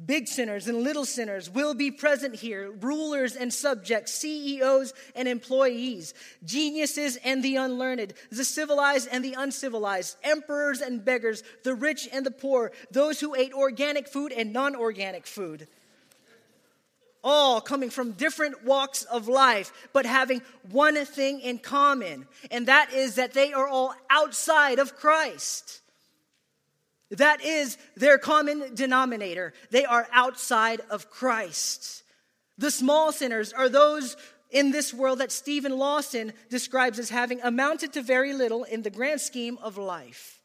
Big 0.03 0.27
sinners 0.27 0.67
and 0.67 0.83
little 0.83 1.05
sinners 1.05 1.49
will 1.49 1.73
be 1.73 1.89
present 1.89 2.35
here, 2.35 2.69
rulers 2.81 3.37
and 3.37 3.53
subjects, 3.53 4.13
CEOs 4.15 4.93
and 5.15 5.25
employees, 5.25 6.13
geniuses 6.43 7.15
and 7.23 7.41
the 7.41 7.55
unlearned, 7.55 8.13
the 8.29 8.43
civilized 8.43 9.07
and 9.09 9.23
the 9.23 9.35
uncivilized, 9.37 10.17
emperors 10.21 10.81
and 10.81 11.05
beggars, 11.05 11.43
the 11.63 11.73
rich 11.73 12.09
and 12.11 12.25
the 12.25 12.31
poor, 12.31 12.73
those 12.91 13.21
who 13.21 13.35
ate 13.35 13.53
organic 13.53 14.09
food 14.09 14.33
and 14.33 14.51
non 14.51 14.75
organic 14.75 15.25
food. 15.25 15.65
All 17.23 17.61
coming 17.61 17.89
from 17.89 18.11
different 18.11 18.65
walks 18.65 19.03
of 19.05 19.29
life, 19.29 19.71
but 19.93 20.05
having 20.05 20.41
one 20.71 21.05
thing 21.05 21.39
in 21.39 21.57
common, 21.57 22.27
and 22.51 22.67
that 22.67 22.91
is 22.91 23.15
that 23.15 23.33
they 23.33 23.53
are 23.53 23.67
all 23.67 23.95
outside 24.09 24.77
of 24.77 24.97
Christ. 24.97 25.81
That 27.11 27.43
is 27.43 27.77
their 27.95 28.17
common 28.17 28.73
denominator. 28.73 29.53
They 29.69 29.85
are 29.85 30.07
outside 30.11 30.81
of 30.89 31.09
Christ. 31.09 32.03
The 32.57 32.71
small 32.71 33.11
sinners 33.11 33.53
are 33.53 33.69
those 33.69 34.17
in 34.49 34.71
this 34.71 34.93
world 34.93 35.19
that 35.19 35.31
Steven 35.31 35.77
Lawson 35.77 36.33
describes 36.49 36.97
as 36.97 37.09
having 37.09 37.41
amounted 37.41 37.93
to 37.93 38.01
very 38.01 38.33
little 38.33 38.63
in 38.63 38.81
the 38.81 38.89
grand 38.89 39.21
scheme 39.21 39.57
of 39.61 39.77
life, 39.77 40.39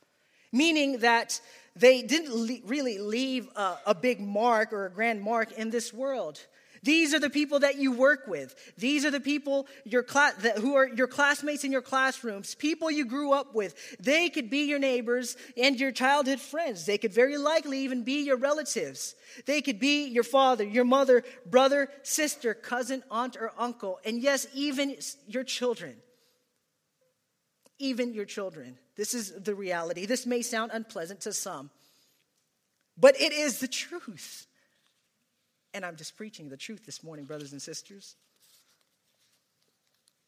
meaning 0.52 0.98
that 0.98 1.40
they 1.76 2.02
didn't 2.02 2.62
really 2.66 2.98
leave 2.98 3.48
a, 3.56 3.78
a 3.86 3.94
big 3.94 4.20
mark 4.20 4.72
or 4.72 4.86
a 4.86 4.90
grand 4.90 5.22
mark 5.22 5.52
in 5.52 5.70
this 5.70 5.94
world. 5.94 6.44
These 6.82 7.12
are 7.12 7.18
the 7.18 7.30
people 7.30 7.60
that 7.60 7.76
you 7.76 7.92
work 7.92 8.26
with. 8.26 8.54
These 8.78 9.04
are 9.04 9.10
the 9.10 9.20
people 9.20 9.66
your 9.84 10.02
cla- 10.02 10.32
that, 10.40 10.58
who 10.58 10.76
are 10.76 10.88
your 10.88 11.06
classmates 11.06 11.64
in 11.64 11.72
your 11.72 11.82
classrooms, 11.82 12.54
people 12.54 12.90
you 12.90 13.04
grew 13.04 13.32
up 13.32 13.54
with. 13.54 13.74
They 13.98 14.30
could 14.30 14.48
be 14.48 14.64
your 14.64 14.78
neighbors 14.78 15.36
and 15.56 15.78
your 15.78 15.92
childhood 15.92 16.40
friends. 16.40 16.86
They 16.86 16.96
could 16.96 17.12
very 17.12 17.36
likely 17.36 17.80
even 17.80 18.02
be 18.02 18.22
your 18.24 18.38
relatives. 18.38 19.14
They 19.46 19.60
could 19.60 19.78
be 19.78 20.06
your 20.06 20.24
father, 20.24 20.64
your 20.64 20.84
mother, 20.84 21.22
brother, 21.44 21.90
sister, 22.02 22.54
cousin, 22.54 23.02
aunt, 23.10 23.36
or 23.36 23.52
uncle. 23.58 23.98
And 24.04 24.20
yes, 24.20 24.46
even 24.54 24.96
your 25.26 25.44
children. 25.44 25.96
Even 27.78 28.14
your 28.14 28.26
children. 28.26 28.78
This 28.96 29.14
is 29.14 29.32
the 29.32 29.54
reality. 29.54 30.06
This 30.06 30.26
may 30.26 30.42
sound 30.42 30.70
unpleasant 30.74 31.20
to 31.22 31.32
some, 31.32 31.70
but 32.98 33.20
it 33.20 33.32
is 33.32 33.58
the 33.60 33.68
truth. 33.68 34.46
And 35.72 35.84
I'm 35.84 35.96
just 35.96 36.16
preaching 36.16 36.48
the 36.48 36.56
truth 36.56 36.84
this 36.84 37.02
morning, 37.02 37.24
brothers 37.24 37.52
and 37.52 37.62
sisters. 37.62 38.16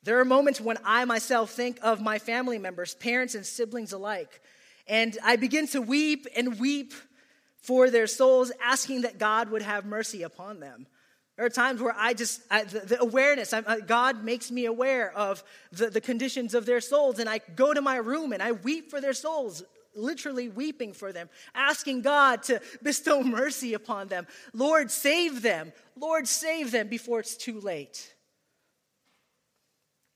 There 0.04 0.18
are 0.18 0.24
moments 0.24 0.60
when 0.60 0.78
I 0.84 1.04
myself 1.04 1.50
think 1.50 1.78
of 1.82 2.00
my 2.00 2.18
family 2.18 2.58
members, 2.58 2.94
parents 2.94 3.34
and 3.34 3.46
siblings 3.46 3.92
alike, 3.92 4.40
and 4.88 5.16
I 5.22 5.36
begin 5.36 5.68
to 5.68 5.80
weep 5.80 6.26
and 6.36 6.58
weep 6.58 6.92
for 7.62 7.88
their 7.88 8.08
souls, 8.08 8.50
asking 8.60 9.02
that 9.02 9.18
God 9.18 9.50
would 9.50 9.62
have 9.62 9.84
mercy 9.84 10.24
upon 10.24 10.58
them. 10.58 10.86
There 11.36 11.46
are 11.46 11.50
times 11.50 11.80
where 11.80 11.94
I 11.96 12.14
just, 12.14 12.42
I, 12.50 12.64
the, 12.64 12.80
the, 12.80 13.00
awareness, 13.00 13.52
I, 13.52 13.60
uh, 13.60 13.76
God 13.78 14.24
makes 14.24 14.50
me 14.50 14.66
aware 14.66 15.12
of 15.16 15.42
the, 15.70 15.88
the 15.88 16.00
conditions 16.00 16.54
of 16.54 16.66
their 16.66 16.80
souls, 16.80 17.20
and 17.20 17.28
I 17.28 17.40
go 17.54 17.72
to 17.72 17.80
my 17.80 17.96
room 17.96 18.32
and 18.32 18.42
I 18.42 18.52
weep 18.52 18.90
for 18.90 19.00
their 19.00 19.12
souls, 19.12 19.62
literally 19.94 20.48
weeping 20.48 20.92
for 20.92 21.12
them, 21.12 21.28
asking 21.54 22.02
God 22.02 22.42
to 22.44 22.60
bestow 22.82 23.22
mercy 23.22 23.74
upon 23.74 24.08
them. 24.08 24.26
Lord, 24.52 24.90
save 24.90 25.42
them. 25.42 25.72
Lord, 25.96 26.26
save 26.26 26.70
them 26.70 26.88
before 26.88 27.20
it's 27.20 27.36
too 27.36 27.60
late. 27.60 28.14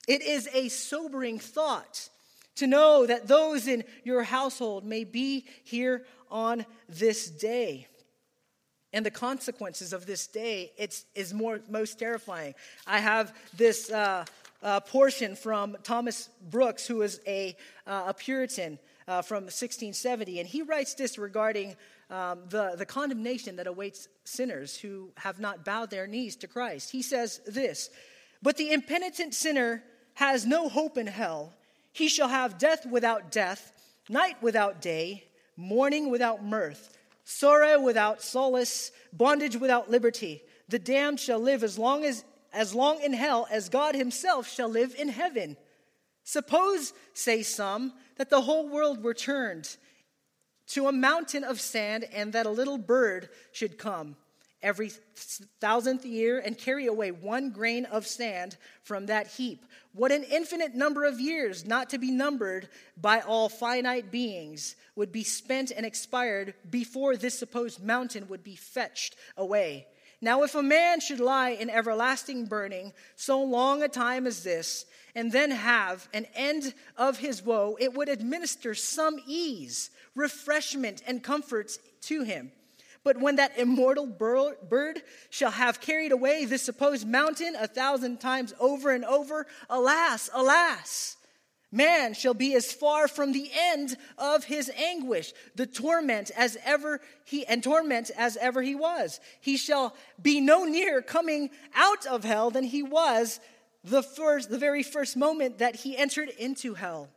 It 0.09 0.23
is 0.23 0.49
a 0.53 0.69
sobering 0.69 1.39
thought 1.39 2.09
to 2.57 2.67
know 2.67 3.07
that 3.07 3.27
those 3.27 3.67
in 3.67 3.85
your 4.05 4.23
household 4.23 4.85
may 4.85 5.05
be 5.05 5.47
here 5.65 6.07
on 6.31 6.65
this 6.89 7.29
day. 7.29 7.87
And 8.93 9.05
the 9.05 9.11
consequences 9.11 9.93
of 9.93 10.07
this 10.07 10.27
day 10.27 10.73
it's, 10.79 11.05
is 11.15 11.35
more, 11.35 11.61
most 11.69 11.99
terrifying. 11.99 12.55
I 12.87 13.01
have 13.01 13.35
this 13.57 13.91
uh, 13.91 14.25
uh, 14.63 14.81
portion 14.81 15.37
from 15.37 15.77
Thomas 15.83 16.31
Brooks, 16.49 16.87
who 16.87 17.03
is 17.03 17.21
a, 17.27 17.57
uh, 17.87 18.05
a 18.09 18.15
Puritan 18.15 18.79
uh, 19.09 19.23
from 19.23 19.45
1670. 19.45 20.41
And 20.41 20.49
he 20.49 20.63
writes 20.63 20.95
this 20.95 21.19
regarding 21.19 21.77
um, 22.11 22.41
the, 22.49 22.75
the 22.77 22.87
condemnation 22.87 23.57
that 23.57 23.67
awaits 23.67 24.09
sinners 24.25 24.77
who 24.77 25.11
have 25.17 25.41
not 25.41 25.65
bowed 25.65 25.91
their 25.91 26.07
knees 26.07 26.37
to 26.37 26.49
Christ. 26.49 26.91
He 26.91 27.03
says 27.03 27.41
this 27.47 27.91
But 28.43 28.57
the 28.57 28.73
impenitent 28.73 29.35
sinner 29.35 29.83
has 30.15 30.47
no 30.47 30.69
hope 30.69 30.99
in 30.99 31.07
hell. 31.07 31.53
He 31.93 32.09
shall 32.09 32.29
have 32.29 32.59
death 32.59 32.87
without 32.87 33.31
death, 33.31 33.73
night 34.09 34.37
without 34.43 34.81
day, 34.81 35.25
mourning 35.57 36.11
without 36.11 36.45
mirth, 36.45 36.97
sorrow 37.25 37.81
without 37.81 38.23
solace, 38.23 38.93
bondage 39.13 39.57
without 39.57 39.91
liberty. 39.91 40.43
The 40.69 40.79
damned 40.79 41.21
shall 41.21 41.39
live 41.39 41.63
as 41.63 41.79
long 41.79 42.05
as 42.05 42.25
as 42.57 42.75
long 42.75 43.03
in 43.03 43.13
hell 43.13 43.47
as 43.51 43.69
God 43.69 43.95
himself 43.95 44.49
shall 44.49 44.69
live 44.69 44.95
in 44.99 45.09
heaven. 45.09 45.59
Suppose, 46.25 46.95
say 47.13 47.43
some, 47.43 47.93
that 48.17 48.31
the 48.31 48.43
whole 48.43 48.69
world 48.69 49.03
were 49.03 49.15
turned 49.15 49.77
to 50.69 50.89
a 50.89 50.93
mountain 50.93 51.45
of 51.45 51.61
sand 51.61 52.05
and 52.13 52.33
that 52.33 52.47
a 52.47 52.51
little 52.51 52.79
bird 52.79 53.29
should 53.53 53.79
come 53.79 54.17
every 54.63 54.91
thousandth 55.61 56.05
year 56.05 56.41
and 56.41 56.59
carry 56.59 56.87
away 56.87 57.11
one 57.11 57.51
grain 57.51 57.85
of 57.85 58.07
sand 58.07 58.57
from 58.83 59.07
that 59.07 59.29
heap. 59.29 59.65
What 59.93 60.13
an 60.13 60.25
infinite 60.25 60.75
number 60.75 61.05
of 61.05 61.21
years, 61.21 61.65
not 61.65 61.91
to 61.91 61.99
be 61.99 62.11
numbered 62.11 62.69
by 62.97 63.21
all 63.21 63.49
finite 63.49 64.11
beings, 64.11 64.75
would 64.97 65.13
be 65.13 65.23
spent 65.23 65.71
and 65.71 65.87
expired 65.87 66.55
before 66.69 67.17
this 67.17 67.39
supposed 67.39 67.83
mountain 67.83 68.27
would 68.29 68.43
be 68.43 68.57
fetched 68.57 69.15
away. 69.37 69.87
Now, 70.21 70.43
if 70.43 70.55
a 70.55 70.63
man 70.63 71.01
should 71.01 71.21
lie 71.21 71.51
in 71.51 71.69
everlasting 71.69 72.47
burning 72.47 72.93
so 73.15 73.43
long 73.43 73.83
a 73.83 73.89
time 73.89 74.27
as 74.27 74.43
this, 74.43 74.87
and 75.17 75.33
then 75.33 75.51
have 75.51 76.09
an 76.13 76.27
end 76.35 76.75
of 76.97 77.19
his 77.19 77.43
woe, 77.43 77.77
it 77.81 77.95
would 77.95 78.11
administer 78.11 78.75
some 78.75 79.19
ease, 79.27 79.91
refreshment, 80.15 81.03
and 81.07 81.23
comforts 81.23 81.79
to 82.03 82.23
him. 82.23 82.53
But 83.03 83.19
when 83.19 83.37
that 83.37 83.57
immortal 83.59 84.07
bird 84.07 85.03
shall 85.31 85.53
have 85.53 85.81
carried 85.81 86.13
away 86.13 86.45
this 86.45 86.63
supposed 86.63 87.09
mountain 87.09 87.57
a 87.59 87.67
thousand 87.67 88.21
times 88.21 88.53
over 88.61 88.91
and 88.93 89.05
over, 89.07 89.47
alas, 89.71 90.29
alas, 90.35 91.17
man 91.73 92.13
shall 92.13 92.35
be 92.35 92.55
as 92.55 92.73
far 92.73 93.09
from 93.09 93.33
the 93.33 93.51
end 93.55 93.97
of 94.19 94.45
his 94.45 94.71
anguish, 94.77 95.33
the 95.55 95.67
torment 95.67 96.31
as 96.37 96.59
ever 96.63 97.01
he 97.25 97.47
and 97.47 97.63
torment 97.63 98.11
as 98.19 98.37
ever 98.37 98.61
he 98.61 98.75
was. 98.75 99.21
He 99.41 99.57
shall 99.57 99.95
be 100.21 100.41
no 100.41 100.65
nearer 100.65 101.01
coming 101.01 101.49
out 101.75 102.05
of 102.07 102.25
hell 102.25 102.51
than 102.51 102.65
he 102.65 102.83
was 102.83 103.41
the 103.87 104.03
first 104.03 104.51
the 104.51 104.59
very 104.59 104.83
first 104.83 105.17
moment 105.17 105.59
that 105.59 105.77
he 105.77 105.97
entered 105.97 106.29
into 106.31 106.75
hell. 106.75 107.09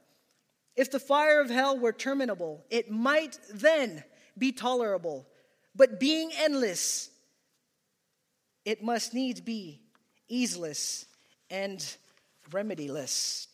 If 0.76 0.92
the 0.92 1.00
fire 1.00 1.42
of 1.42 1.50
hell 1.50 1.78
were 1.78 1.92
terminable, 1.92 2.64
it 2.70 2.90
might 2.90 3.38
then 3.52 4.04
be 4.38 4.52
tolerable. 4.52 5.28
But 5.76 6.00
being 6.00 6.32
endless, 6.38 7.10
it 8.66 8.84
must 8.84 9.14
needs 9.14 9.42
be 9.42 9.82
easeless 10.28 11.06
and 11.50 11.84
remediless. 12.52 13.48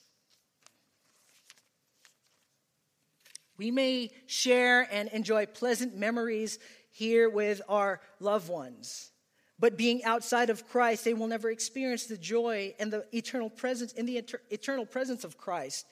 We 3.58 3.72
may 3.72 4.12
share 4.28 4.88
and 4.92 5.08
enjoy 5.10 5.46
pleasant 5.46 5.96
memories 5.96 6.60
here 6.92 7.30
with 7.30 7.62
our 7.70 8.02
loved 8.20 8.50
ones. 8.50 9.12
But 9.58 9.78
being 9.78 10.04
outside 10.04 10.50
of 10.50 10.68
Christ, 10.68 11.06
they 11.06 11.14
will 11.14 11.28
never 11.28 11.50
experience 11.50 12.06
the 12.06 12.18
joy 12.18 12.76
and 12.78 12.92
the 12.92 13.06
eternal 13.16 13.50
presence 13.50 13.94
in 13.94 14.06
the 14.06 14.18
eternal 14.52 14.86
presence 14.86 15.24
of 15.24 15.38
Christ, 15.38 15.86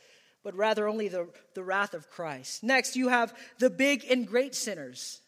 but 0.43 0.53
rather 0.55 0.87
only 0.87 1.07
the, 1.07 1.29
the 1.53 1.63
wrath 1.63 1.93
of 1.93 2.09
Christ. 2.09 2.63
Next, 2.63 2.95
you 2.95 3.07
have 3.07 3.33
the 3.59 3.69
big 3.69 4.05
and 4.09 4.27
great 4.27 4.53
sinners. 4.53 5.21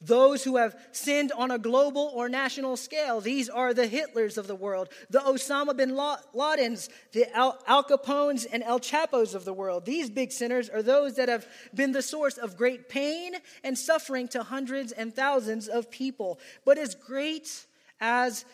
Those 0.00 0.44
who 0.44 0.56
have 0.58 0.76
sinned 0.92 1.32
on 1.32 1.50
a 1.50 1.58
global 1.58 2.12
or 2.14 2.28
national 2.28 2.76
scale. 2.76 3.20
These 3.20 3.48
are 3.48 3.74
the 3.74 3.88
Hitlers 3.88 4.38
of 4.38 4.46
the 4.46 4.54
world, 4.54 4.90
the 5.10 5.18
Osama 5.18 5.76
bin 5.76 5.90
Ladens, 5.90 6.88
the 7.12 7.28
Al, 7.36 7.58
Al 7.66 7.82
Capones 7.82 8.44
and 8.44 8.62
El 8.62 8.78
Chapos 8.78 9.34
of 9.34 9.44
the 9.44 9.52
world. 9.52 9.84
These 9.84 10.08
big 10.08 10.30
sinners 10.30 10.68
are 10.68 10.84
those 10.84 11.16
that 11.16 11.28
have 11.28 11.48
been 11.74 11.90
the 11.90 12.02
source 12.02 12.38
of 12.38 12.56
great 12.56 12.88
pain 12.88 13.34
and 13.64 13.76
suffering 13.76 14.28
to 14.28 14.44
hundreds 14.44 14.92
and 14.92 15.14
thousands 15.14 15.66
of 15.66 15.90
people. 15.90 16.38
But 16.64 16.78
as 16.78 16.94
great 16.94 17.66
as 18.00 18.44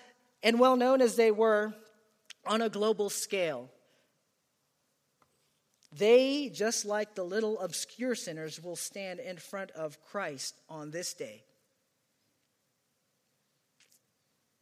and 0.42 0.59
well 0.59 0.76
known 0.76 1.02
as 1.02 1.16
they 1.16 1.30
were 1.30 1.74
on 2.46 2.62
a 2.62 2.70
global 2.70 3.11
scale, 3.11 3.70
they, 5.96 6.50
just 6.52 6.85
like 6.85 7.14
the 7.14 7.24
little 7.24 7.61
obscure 7.61 8.14
sinners, 8.14 8.62
will 8.62 8.76
stand 8.76 9.20
in 9.20 9.37
front 9.37 9.70
of 9.72 10.02
Christ 10.02 10.61
on 10.68 10.90
this 10.90 11.14
day. 11.14 11.44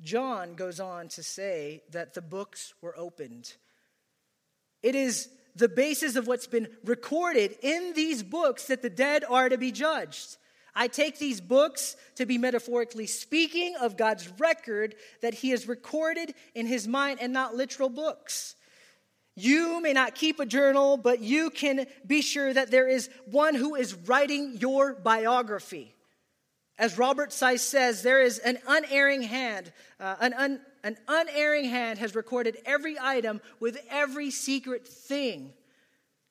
John 0.03 0.55
goes 0.55 0.81
on 0.81 1.09
to 1.09 1.23
say 1.23 1.83
that 1.91 2.15
the 2.15 2.21
books 2.21 2.75
were 2.83 2.99
opened. 2.99 3.55
It 4.83 4.95
is 4.95 5.29
the 5.55 5.69
basis 5.69 6.17
of 6.17 6.27
what's 6.27 6.47
been 6.47 6.69
recorded 6.85 7.57
in 7.63 7.93
these 7.95 8.23
books 8.23 8.67
that 8.67 8.83
the 8.83 8.91
dead 8.91 9.25
are 9.29 9.49
to 9.49 9.59
be 9.59 9.71
judged. 9.71 10.37
I 10.75 10.89
take 10.89 11.19
these 11.19 11.41
books 11.41 11.97
to 12.17 12.27
be 12.27 12.39
metaphorically 12.39 13.07
speaking 13.07 13.75
of 13.81 13.97
God's 13.97 14.29
record 14.39 14.95
that 15.21 15.35
He 15.35 15.51
has 15.51 15.69
recorded 15.69 16.35
in 16.55 16.67
His 16.67 16.89
mind 16.89 17.19
and 17.21 17.33
not 17.33 17.55
literal 17.55 17.91
books. 17.91 18.57
You 19.35 19.81
may 19.81 19.93
not 19.93 20.15
keep 20.15 20.41
a 20.41 20.47
journal, 20.47 20.97
but 20.97 21.21
you 21.21 21.51
can 21.51 21.87
be 22.07 22.21
sure 22.21 22.53
that 22.53 22.71
there 22.71 22.89
is 22.89 23.09
one 23.25 23.55
who 23.55 23.75
is 23.75 23.95
writing 23.95 24.59
your 24.59 24.95
biography. 24.95 25.95
As 26.79 26.99
Robert 26.99 27.31
Seiss 27.31 27.61
says, 27.61 28.03
there 28.03 28.21
is 28.21 28.39
an 28.39 28.59
unerring 28.67 29.23
hand, 29.23 29.73
uh, 30.01 30.17
an, 30.21 30.35
un, 30.35 30.61
an 30.83 30.97
unerring 31.09 31.65
hand 31.65 31.99
has 31.99 32.15
recorded 32.15 32.59
every 32.67 32.97
item 33.01 33.41
with 33.61 33.79
every 33.89 34.31
secret 34.31 34.87
thing 34.87 35.53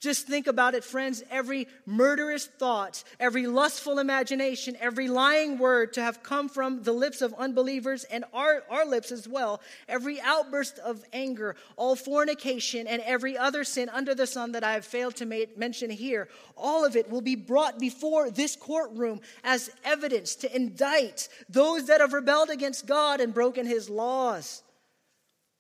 just 0.02 0.26
think 0.26 0.48
about 0.48 0.74
it, 0.74 0.84
friends. 0.84 1.24
Every 1.30 1.68
murderous 1.86 2.48
thought, 2.48 3.04
every 3.20 3.46
lustful 3.46 4.00
imagination, 4.00 4.76
every 4.80 5.08
lying 5.08 5.60
word 5.60 5.94
to 5.94 6.02
have 6.02 6.24
come 6.24 6.50
from 6.50 6.82
the 6.82 6.92
lips 6.92 7.22
of 7.22 7.36
unbelievers 7.36 8.04
and 8.06 8.26
our, 8.34 8.64
our 8.72 8.84
lips 8.84 9.12
as 9.12 9.28
well, 9.28 9.62
every 9.88 10.20
outburst 10.20 10.80
of 10.80 11.06
anger, 11.14 11.56
all 11.78 11.96
fornication, 11.96 12.88
and 12.88 13.04
every 13.04 13.38
other 13.38 13.64
sin 13.64 13.90
under 13.90 14.16
the 14.16 14.26
sun 14.26 14.54
that 14.54 14.64
I 14.64 14.74
have 14.74 14.86
failed 14.86 15.16
to 15.18 15.28
make, 15.28 15.56
mention 15.56 15.92
here, 15.92 16.30
all 16.58 16.84
of 16.84 16.96
it 16.96 17.12
will 17.12 17.22
be 17.22 17.36
brought 17.36 17.78
before 17.78 18.32
this 18.32 18.56
courtroom 18.56 19.22
as 19.44 19.70
evidence 19.84 20.34
to 20.38 20.56
indict 20.56 21.30
those 21.48 21.86
that 21.86 22.02
have 22.02 22.14
rebelled 22.14 22.50
against 22.50 22.88
God 22.88 23.22
and 23.22 23.36
broken 23.36 23.68
his 23.68 23.88
laws. 23.88 24.64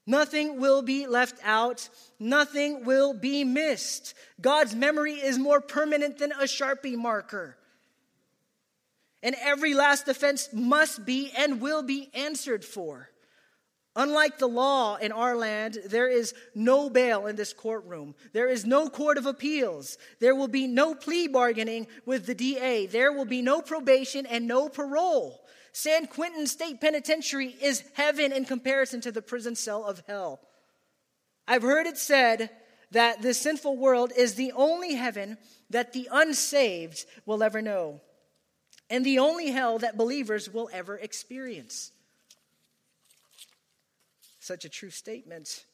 Nothing 0.08 0.60
will 0.60 0.82
be 0.82 1.08
left 1.08 1.40
out. 1.44 1.90
Nothing 2.20 2.86
will 2.86 3.14
be 3.14 3.44
missed. 3.44 4.14
God's 4.40 4.76
memory 4.76 5.14
is 5.14 5.38
more 5.38 5.62
permanent 5.62 6.18
than 6.18 6.32
a 6.32 6.46
Sharpie 6.46 6.98
marker. 6.98 7.58
And 9.24 9.36
every 9.40 9.74
last 9.76 10.08
offense 10.08 10.50
must 10.52 11.06
be 11.06 11.32
and 11.38 11.62
will 11.62 11.84
be 11.84 12.10
answered 12.14 12.66
for. 12.66 13.10
Unlike 13.96 14.38
the 14.38 14.48
law 14.48 14.96
in 14.96 15.12
our 15.12 15.36
land, 15.36 15.78
there 15.86 16.08
is 16.08 16.34
no 16.56 16.90
bail 16.90 17.28
in 17.28 17.36
this 17.36 17.52
courtroom. 17.52 18.16
There 18.32 18.48
is 18.48 18.66
no 18.66 18.88
court 18.88 19.18
of 19.18 19.26
appeals. 19.26 19.98
There 20.22 20.34
will 20.34 20.48
be 20.48 20.66
no 20.66 20.96
plea 20.96 21.28
bargaining 21.28 21.88
with 22.06 22.26
the 22.26 22.34
DA. 22.34 22.86
There 22.86 23.12
will 23.12 23.26
be 23.26 23.42
no 23.42 23.62
probation 23.62 24.26
and 24.26 24.48
no 24.48 24.70
parole. 24.70 25.40
San 25.73 26.07
Quentin 26.07 26.47
State 26.47 26.81
Penitentiary 26.81 27.55
is 27.62 27.84
heaven 27.93 28.31
in 28.31 28.45
comparison 28.45 29.01
to 29.01 29.12
the 29.12 29.21
prison 29.21 29.55
cell 29.55 29.86
of 29.86 30.03
hell. 30.07 30.41
I've 31.47 31.62
heard 31.62 31.88
it 31.88 31.97
said 31.97 32.49
that 32.91 33.21
the 33.21 33.34
sinful 33.34 33.77
world 33.77 34.12
is 34.15 34.36
the 34.36 34.51
only 34.51 34.95
heaven 34.95 35.38
that 35.69 35.93
the 35.93 36.10
unsaved 36.12 37.05
will 37.25 37.41
ever 37.41 37.62
know, 37.62 38.01
and 38.89 39.05
the 39.05 39.19
only 39.19 39.51
hell 39.51 39.79
that 39.79 39.97
believers 39.97 40.49
will 40.53 40.69
ever 40.73 40.97
experience. 40.97 41.91
Such 44.39 44.65
a 44.65 44.69
true 44.69 44.89
statement. 44.89 45.65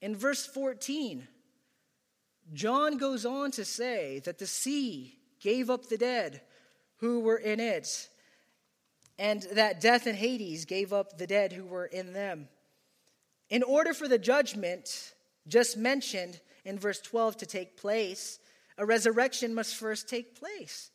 In 0.00 0.14
verse 0.14 0.46
14, 0.46 1.26
John 2.52 2.98
goes 2.98 3.26
on 3.26 3.50
to 3.52 3.64
say 3.64 4.20
that 4.20 4.38
the 4.38 4.46
sea 4.46 5.18
gave 5.40 5.68
up 5.68 5.88
the 5.88 5.98
dead 5.98 6.42
who 6.98 7.20
were 7.20 7.36
in 7.36 7.60
it, 7.60 8.08
and 9.18 9.42
that 9.54 9.80
death 9.80 10.06
and 10.06 10.16
Hades 10.16 10.64
gave 10.64 10.92
up 10.92 11.18
the 11.18 11.26
dead 11.26 11.52
who 11.52 11.64
were 11.64 11.86
in 11.86 12.12
them. 12.12 12.48
In 13.48 13.62
order 13.62 13.94
for 13.94 14.08
the 14.08 14.18
judgment 14.18 15.14
just 15.46 15.76
mentioned 15.76 16.40
in 16.64 16.78
verse 16.78 17.00
12 17.00 17.38
to 17.38 17.46
take 17.46 17.76
place, 17.76 18.38
a 18.76 18.84
resurrection 18.84 19.54
must 19.54 19.76
first 19.76 20.08
take 20.08 20.38
place. 20.38 20.90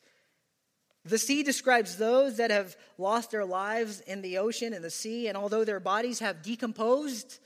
The 1.04 1.18
sea 1.18 1.42
describes 1.42 1.98
those 1.98 2.38
that 2.38 2.52
have 2.52 2.76
lost 2.98 3.32
their 3.32 3.46
lives 3.46 4.02
in 4.02 4.22
the 4.22 4.38
ocean 4.38 4.74
and 4.74 4.84
the 4.84 4.92
sea, 4.92 5.28
and 5.28 5.38
although 5.38 5.64
their 5.64 5.80
bodies 5.80 6.20
have 6.20 6.44
decomposed, 6.44 7.40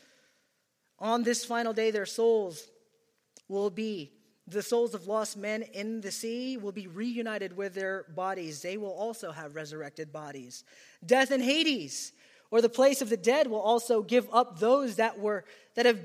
on 1.00 1.24
this 1.24 1.46
final 1.46 1.72
day 1.72 1.92
their 1.92 2.06
souls 2.06 2.68
will 3.48 3.70
be 3.70 4.12
the 4.48 4.62
souls 4.62 4.94
of 4.94 5.08
lost 5.08 5.38
men 5.38 5.64
in 5.64 6.02
the 6.02 6.12
sea 6.12 6.58
will 6.58 6.72
be 6.72 6.88
reunited 6.88 7.58
with 7.58 7.74
their 7.74 8.06
bodies. 8.16 8.62
They 8.62 8.78
will 8.78 8.94
also 8.94 9.32
have 9.32 9.56
resurrected 9.56 10.14
bodies. 10.14 10.64
Death 11.06 11.32
and 11.32 11.44
Hades 11.44 12.12
Or 12.52 12.62
the 12.62 12.70
place 12.70 13.02
of 13.02 13.10
the 13.10 13.18
dead 13.18 13.48
will 13.48 13.60
also 13.60 14.04
give 14.04 14.28
up 14.32 14.60
those 14.60 14.98
that 14.98 15.20
were 15.20 15.46
that 15.76 15.86
have 15.86 16.00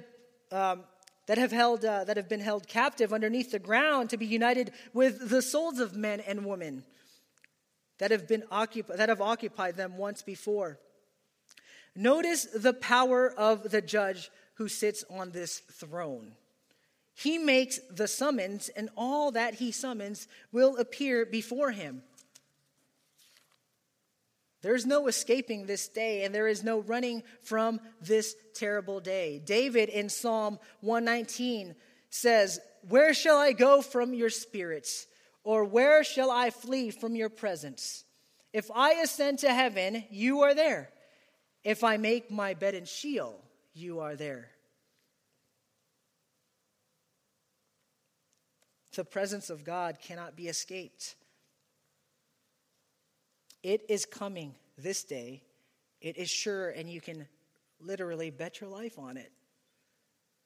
um, 0.51 0.85
that 1.27 1.39
have 1.39 1.53
held 1.53 1.85
uh, 1.85 2.05
that 2.05 2.17
have 2.17 2.29
been 2.29 2.41
held 2.41 2.67
captive 2.67 3.13
underneath 3.13 3.53
the 3.53 3.59
ground 3.59 4.11
to 4.11 4.17
be 4.17 4.27
united 4.27 4.73
with 4.93 5.29
the 5.29 5.43
souls 5.43 5.79
of 5.79 5.95
men 5.95 6.21
and 6.21 6.45
women 6.45 6.83
that 7.99 8.11
have 8.11 8.27
been 8.27 8.43
occupied 8.51 8.97
that 8.97 9.11
have 9.11 9.21
occupied 9.21 9.77
them 9.77 9.97
once 9.99 10.23
before. 10.23 10.81
Notice 11.95 12.47
the 12.47 12.73
power 12.73 13.31
of 13.31 13.71
the 13.71 13.83
judge 13.83 14.31
who 14.55 14.67
sits 14.69 15.05
on 15.11 15.31
this 15.31 15.59
throne. 15.59 16.33
He 17.15 17.39
makes 17.39 17.79
the 17.91 18.09
summons, 18.09 18.69
and 18.71 18.89
all 18.97 19.33
that 19.33 19.55
he 19.55 19.73
summons 19.73 20.29
will 20.53 20.77
appear 20.77 21.27
before 21.27 21.73
him. 21.73 22.03
There's 24.63 24.85
no 24.85 25.07
escaping 25.07 25.67
this 25.67 25.89
day, 25.89 26.25
and 26.25 26.35
there 26.35 26.49
is 26.49 26.63
no 26.63 26.81
running 26.81 27.23
from 27.43 27.81
this 28.03 28.35
terrible 28.55 29.01
day. 29.01 29.41
David 29.45 29.89
in 29.89 30.09
Psalm 30.09 30.59
119 30.81 31.75
says, 32.11 32.61
Where 32.89 33.15
shall 33.15 33.39
I 33.39 33.53
go 33.53 33.81
from 33.81 34.13
your 34.13 34.31
spirits? 34.31 35.07
Or 35.45 35.65
where 35.65 36.05
shall 36.05 36.31
I 36.31 36.51
flee 36.51 36.91
from 36.91 37.17
your 37.17 37.31
presence? 37.31 38.05
If 38.53 38.71
I 38.75 38.95
ascend 38.95 39.39
to 39.41 39.53
heaven, 39.53 40.05
you 40.11 40.41
are 40.41 40.55
there. 40.55 40.91
If 41.65 41.83
I 41.85 41.97
make 41.97 42.31
my 42.31 42.55
bed 42.55 42.75
in 42.75 42.85
Sheol, 42.85 43.43
you 43.73 44.01
are 44.01 44.17
there. 44.17 44.51
The 49.01 49.05
presence 49.05 49.49
of 49.49 49.65
God 49.65 49.97
cannot 49.99 50.37
be 50.37 50.47
escaped. 50.47 51.15
It 53.63 53.81
is 53.89 54.05
coming 54.05 54.55
this 54.77 55.05
day. 55.05 55.43
It 56.03 56.19
is 56.19 56.29
sure, 56.29 56.69
and 56.69 56.87
you 56.87 57.01
can 57.01 57.27
literally 57.81 58.29
bet 58.29 58.61
your 58.61 58.69
life 58.69 58.99
on 58.99 59.17
it. 59.17 59.33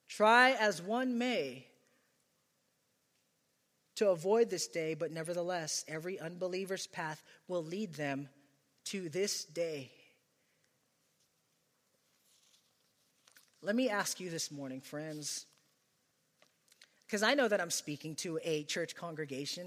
Try 0.06 0.52
as 0.52 0.80
one 0.80 1.18
may 1.18 1.66
to 3.96 4.10
avoid 4.10 4.50
this 4.50 4.68
day, 4.68 4.94
but 4.94 5.10
nevertheless, 5.10 5.84
every 5.88 6.20
unbeliever's 6.20 6.86
path 6.86 7.24
will 7.48 7.64
lead 7.64 7.94
them 7.94 8.28
to 8.84 9.08
this 9.08 9.44
day. 9.44 9.90
Let 13.62 13.74
me 13.74 13.90
ask 13.90 14.20
you 14.20 14.30
this 14.30 14.52
morning, 14.52 14.80
friends, 14.80 15.46
because 17.06 17.22
I 17.22 17.34
know 17.34 17.48
that 17.48 17.60
I'm 17.60 17.70
speaking 17.70 18.14
to 18.16 18.38
a 18.42 18.64
church 18.64 18.94
congregation 18.94 19.66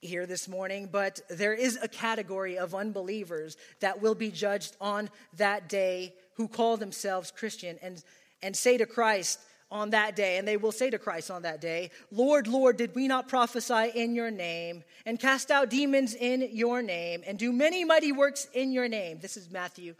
here 0.00 0.26
this 0.26 0.48
morning, 0.48 0.88
but 0.90 1.20
there 1.30 1.54
is 1.54 1.78
a 1.80 1.88
category 1.88 2.58
of 2.58 2.74
unbelievers 2.74 3.56
that 3.80 4.02
will 4.02 4.16
be 4.16 4.30
judged 4.30 4.76
on 4.80 5.08
that 5.36 5.68
day 5.68 6.14
who 6.34 6.48
call 6.48 6.76
themselves 6.76 7.30
Christian 7.30 7.78
and, 7.82 8.02
and 8.42 8.56
say 8.56 8.76
to 8.78 8.86
Christ 8.86 9.38
on 9.70 9.90
that 9.90 10.14
day, 10.14 10.36
and 10.36 10.46
they 10.46 10.58
will 10.58 10.72
say 10.72 10.90
to 10.90 10.98
Christ 10.98 11.30
on 11.30 11.42
that 11.42 11.60
day, 11.60 11.90
Lord, 12.10 12.46
Lord, 12.46 12.76
did 12.76 12.94
we 12.94 13.08
not 13.08 13.26
prophesy 13.26 13.90
in 13.94 14.14
your 14.14 14.30
name 14.30 14.84
and 15.06 15.18
cast 15.18 15.50
out 15.50 15.70
demons 15.70 16.14
in 16.14 16.46
your 16.52 16.82
name 16.82 17.22
and 17.26 17.38
do 17.38 17.52
many 17.52 17.84
mighty 17.84 18.12
works 18.12 18.46
in 18.52 18.70
your 18.70 18.86
name? 18.86 19.18
This 19.20 19.38
is 19.38 19.50
Matthew 19.50 19.94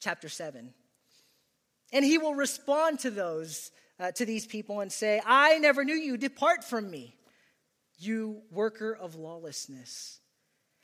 chapter 0.00 0.28
7. 0.28 0.74
And 1.92 2.04
he 2.04 2.18
will 2.18 2.34
respond 2.34 2.98
to 3.00 3.10
those, 3.10 3.70
uh, 3.98 4.12
to 4.12 4.26
these 4.26 4.46
people 4.46 4.80
and 4.80 4.92
say, 4.92 5.20
I 5.24 5.58
never 5.58 5.84
knew 5.84 5.94
you, 5.94 6.16
depart 6.16 6.64
from 6.64 6.90
me 6.90 7.16
you 7.98 8.42
worker 8.50 8.94
of 8.94 9.14
lawlessness. 9.14 10.20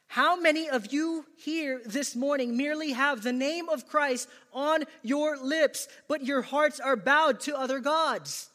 How 0.09 0.39
many 0.39 0.69
of 0.69 0.93
you 0.93 1.25
here 1.39 1.81
this 1.87 2.15
morning 2.15 2.57
merely 2.57 2.93
have 2.93 3.23
the 3.23 3.33
name 3.33 3.69
of 3.69 3.89
Christ 3.89 4.29
on 4.53 4.85
your 5.03 5.39
lips, 5.39 5.89
but 6.09 6.25
your 6.25 6.43
hearts 6.43 6.81
are 6.81 6.97
bowed 6.97 7.41
to 7.41 7.59
other 7.59 7.81
gods? 7.81 8.51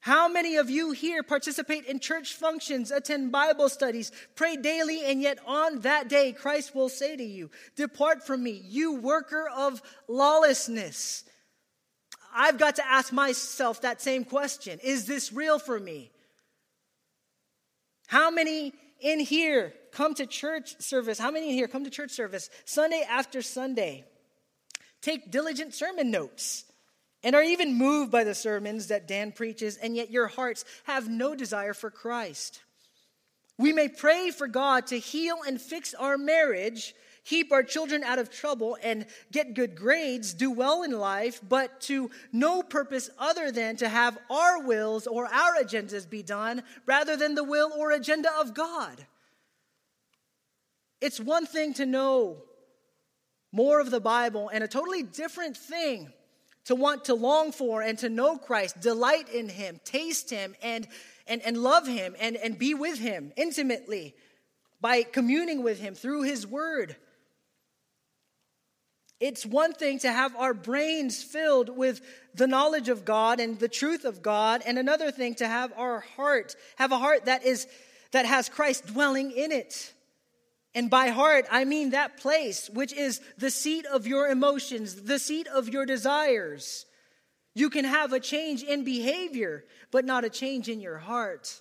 How 0.00 0.28
many 0.28 0.56
of 0.56 0.70
you 0.70 0.92
here 0.92 1.22
participate 1.22 1.86
in 1.86 1.98
church 1.98 2.34
functions, 2.34 2.90
attend 2.90 3.32
Bible 3.32 3.68
studies, 3.68 4.12
pray 4.36 4.56
daily, 4.56 5.04
and 5.04 5.20
yet 5.20 5.38
on 5.46 5.80
that 5.80 6.08
day 6.08 6.32
Christ 6.32 6.74
will 6.74 6.88
say 6.88 7.16
to 7.16 7.24
you, 7.24 7.50
Depart 7.74 8.24
from 8.24 8.42
me, 8.42 8.62
you 8.64 8.94
worker 8.94 9.48
of 9.54 9.82
lawlessness? 10.06 11.24
I've 12.36 12.58
got 12.58 12.76
to 12.76 12.86
ask 12.86 13.12
myself 13.12 13.80
that 13.80 14.02
same 14.02 14.24
question 14.24 14.78
Is 14.84 15.06
this 15.06 15.32
real 15.32 15.58
for 15.58 15.80
me? 15.80 16.10
How 18.06 18.30
many 18.30 18.72
in 19.00 19.18
here 19.18 19.72
come 19.90 20.14
to 20.14 20.26
church 20.26 20.80
service? 20.80 21.18
How 21.18 21.30
many 21.30 21.48
in 21.48 21.54
here 21.54 21.66
come 21.66 21.84
to 21.84 21.90
church 21.90 22.10
service 22.10 22.50
Sunday 22.66 23.04
after 23.08 23.42
Sunday? 23.42 24.04
Take 25.00 25.30
diligent 25.30 25.74
sermon 25.74 26.10
notes 26.10 26.64
and 27.22 27.34
are 27.34 27.42
even 27.42 27.74
moved 27.74 28.12
by 28.12 28.24
the 28.24 28.34
sermons 28.34 28.88
that 28.88 29.08
Dan 29.08 29.32
preaches, 29.32 29.76
and 29.76 29.96
yet 29.96 30.10
your 30.10 30.28
hearts 30.28 30.64
have 30.84 31.08
no 31.08 31.34
desire 31.34 31.74
for 31.74 31.90
Christ. 31.90 32.60
We 33.58 33.72
may 33.72 33.88
pray 33.88 34.30
for 34.30 34.46
God 34.46 34.88
to 34.88 34.98
heal 34.98 35.38
and 35.46 35.60
fix 35.60 35.94
our 35.94 36.18
marriage, 36.18 36.94
keep 37.26 37.52
our 37.52 37.62
children 37.62 38.02
out 38.04 38.18
of 38.18 38.30
trouble, 38.30 38.78
and 38.82 39.04
get 39.32 39.54
good 39.54 39.76
grades, 39.76 40.32
do 40.32 40.50
well 40.50 40.82
in 40.84 40.92
life, 40.92 41.40
but 41.46 41.80
to 41.82 42.10
no 42.32 42.62
purpose 42.62 43.10
other 43.18 43.50
than 43.50 43.76
to 43.76 43.88
have 43.88 44.16
our 44.30 44.62
wills 44.62 45.06
or 45.06 45.26
our 45.26 45.56
agendas 45.62 46.08
be 46.08 46.22
done 46.22 46.62
rather 46.86 47.16
than 47.16 47.34
the 47.34 47.44
will 47.44 47.70
or 47.76 47.90
agenda 47.90 48.30
of 48.40 48.54
God. 48.54 49.04
It's 51.00 51.20
one 51.20 51.46
thing 51.46 51.74
to 51.74 51.84
know 51.84 52.38
more 53.52 53.80
of 53.80 53.90
the 53.90 54.00
Bible 54.00 54.48
and 54.52 54.62
a 54.62 54.68
totally 54.68 55.02
different 55.02 55.56
thing 55.56 56.12
to 56.66 56.74
want 56.74 57.06
to 57.06 57.14
long 57.14 57.52
for 57.52 57.82
and 57.82 57.98
to 57.98 58.08
know 58.08 58.36
Christ, 58.36 58.80
delight 58.80 59.28
in 59.28 59.48
Him, 59.48 59.80
taste 59.84 60.30
Him, 60.30 60.54
and, 60.62 60.86
and, 61.26 61.42
and 61.42 61.58
love 61.58 61.86
Him, 61.86 62.16
and, 62.20 62.36
and 62.36 62.58
be 62.58 62.74
with 62.74 62.98
Him 62.98 63.32
intimately 63.36 64.14
by 64.80 65.02
communing 65.02 65.62
with 65.62 65.80
Him 65.80 65.94
through 65.94 66.22
His 66.22 66.46
Word. 66.46 66.96
It's 69.18 69.46
one 69.46 69.72
thing 69.72 69.98
to 70.00 70.12
have 70.12 70.36
our 70.36 70.52
brains 70.52 71.22
filled 71.22 71.74
with 71.74 72.02
the 72.34 72.46
knowledge 72.46 72.88
of 72.88 73.04
God 73.04 73.40
and 73.40 73.58
the 73.58 73.68
truth 73.68 74.04
of 74.04 74.22
God, 74.22 74.62
and 74.66 74.78
another 74.78 75.10
thing 75.10 75.34
to 75.36 75.48
have 75.48 75.72
our 75.76 76.00
heart, 76.00 76.54
have 76.76 76.92
a 76.92 76.98
heart 76.98 77.24
that 77.24 77.44
is 77.44 77.66
that 78.12 78.26
has 78.26 78.48
Christ 78.48 78.86
dwelling 78.86 79.30
in 79.30 79.52
it. 79.52 79.92
And 80.74 80.90
by 80.90 81.08
heart, 81.08 81.46
I 81.50 81.64
mean 81.64 81.90
that 81.90 82.18
place 82.18 82.68
which 82.70 82.92
is 82.92 83.20
the 83.38 83.50
seat 83.50 83.86
of 83.86 84.06
your 84.06 84.28
emotions, 84.28 85.02
the 85.02 85.18
seat 85.18 85.48
of 85.48 85.70
your 85.70 85.86
desires. 85.86 86.84
You 87.54 87.70
can 87.70 87.86
have 87.86 88.12
a 88.12 88.20
change 88.20 88.62
in 88.62 88.84
behavior, 88.84 89.64
but 89.90 90.04
not 90.04 90.24
a 90.24 90.30
change 90.30 90.68
in 90.68 90.80
your 90.80 90.98
heart. 90.98 91.60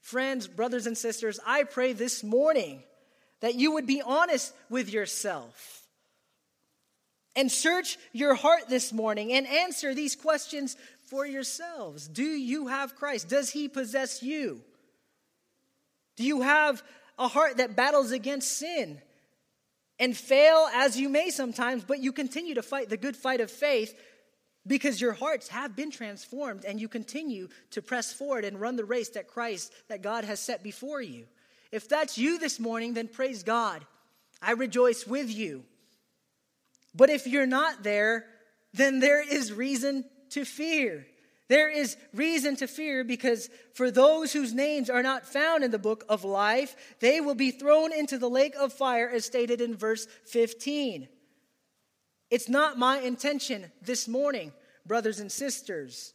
Friends, 0.00 0.48
brothers, 0.48 0.86
and 0.86 0.96
sisters, 0.96 1.38
I 1.46 1.64
pray 1.64 1.92
this 1.92 2.24
morning 2.24 2.82
that 3.40 3.54
you 3.54 3.72
would 3.72 3.86
be 3.86 4.02
honest 4.02 4.52
with 4.68 4.92
yourself 4.92 5.86
and 7.36 7.50
search 7.50 7.98
your 8.12 8.34
heart 8.34 8.68
this 8.68 8.92
morning 8.92 9.32
and 9.32 9.46
answer 9.46 9.94
these 9.94 10.16
questions 10.16 10.76
for 11.08 11.26
yourselves. 11.26 12.08
Do 12.08 12.22
you 12.22 12.68
have 12.68 12.96
Christ? 12.96 13.28
Does 13.28 13.50
he 13.50 13.68
possess 13.68 14.22
you? 14.22 14.60
Do 16.16 16.24
you 16.24 16.42
have 16.42 16.82
a 17.18 17.28
heart 17.28 17.58
that 17.58 17.76
battles 17.76 18.12
against 18.12 18.58
sin 18.58 19.00
and 19.98 20.16
fail 20.16 20.68
as 20.74 20.98
you 20.98 21.08
may 21.08 21.30
sometimes, 21.30 21.84
but 21.84 22.00
you 22.00 22.12
continue 22.12 22.54
to 22.54 22.62
fight 22.62 22.88
the 22.88 22.96
good 22.96 23.16
fight 23.16 23.40
of 23.40 23.50
faith 23.50 23.94
because 24.66 25.00
your 25.00 25.12
hearts 25.12 25.48
have 25.48 25.74
been 25.74 25.90
transformed 25.90 26.64
and 26.64 26.80
you 26.80 26.88
continue 26.88 27.48
to 27.70 27.82
press 27.82 28.12
forward 28.12 28.44
and 28.44 28.60
run 28.60 28.76
the 28.76 28.84
race 28.84 29.10
that 29.10 29.28
Christ, 29.28 29.72
that 29.88 30.02
God 30.02 30.24
has 30.24 30.40
set 30.40 30.62
before 30.62 31.00
you? 31.00 31.26
If 31.72 31.88
that's 31.88 32.18
you 32.18 32.38
this 32.38 32.58
morning, 32.58 32.94
then 32.94 33.08
praise 33.08 33.42
God. 33.42 33.84
I 34.42 34.52
rejoice 34.52 35.06
with 35.06 35.30
you. 35.30 35.64
But 36.94 37.10
if 37.10 37.26
you're 37.26 37.46
not 37.46 37.82
there, 37.82 38.26
then 38.72 39.00
there 39.00 39.22
is 39.22 39.52
reason 39.52 40.04
to 40.30 40.44
fear. 40.44 41.06
There 41.48 41.68
is 41.68 41.96
reason 42.14 42.54
to 42.56 42.68
fear 42.68 43.02
because 43.02 43.50
for 43.74 43.90
those 43.90 44.32
whose 44.32 44.54
names 44.54 44.88
are 44.88 45.02
not 45.02 45.26
found 45.26 45.64
in 45.64 45.72
the 45.72 45.80
book 45.80 46.04
of 46.08 46.24
life, 46.24 46.76
they 47.00 47.20
will 47.20 47.34
be 47.34 47.50
thrown 47.50 47.92
into 47.92 48.18
the 48.18 48.30
lake 48.30 48.54
of 48.56 48.72
fire, 48.72 49.08
as 49.08 49.24
stated 49.24 49.60
in 49.60 49.76
verse 49.76 50.06
15. 50.26 51.08
It's 52.30 52.48
not 52.48 52.78
my 52.78 53.00
intention 53.00 53.66
this 53.82 54.06
morning, 54.06 54.52
brothers 54.86 55.18
and 55.18 55.30
sisters, 55.30 56.14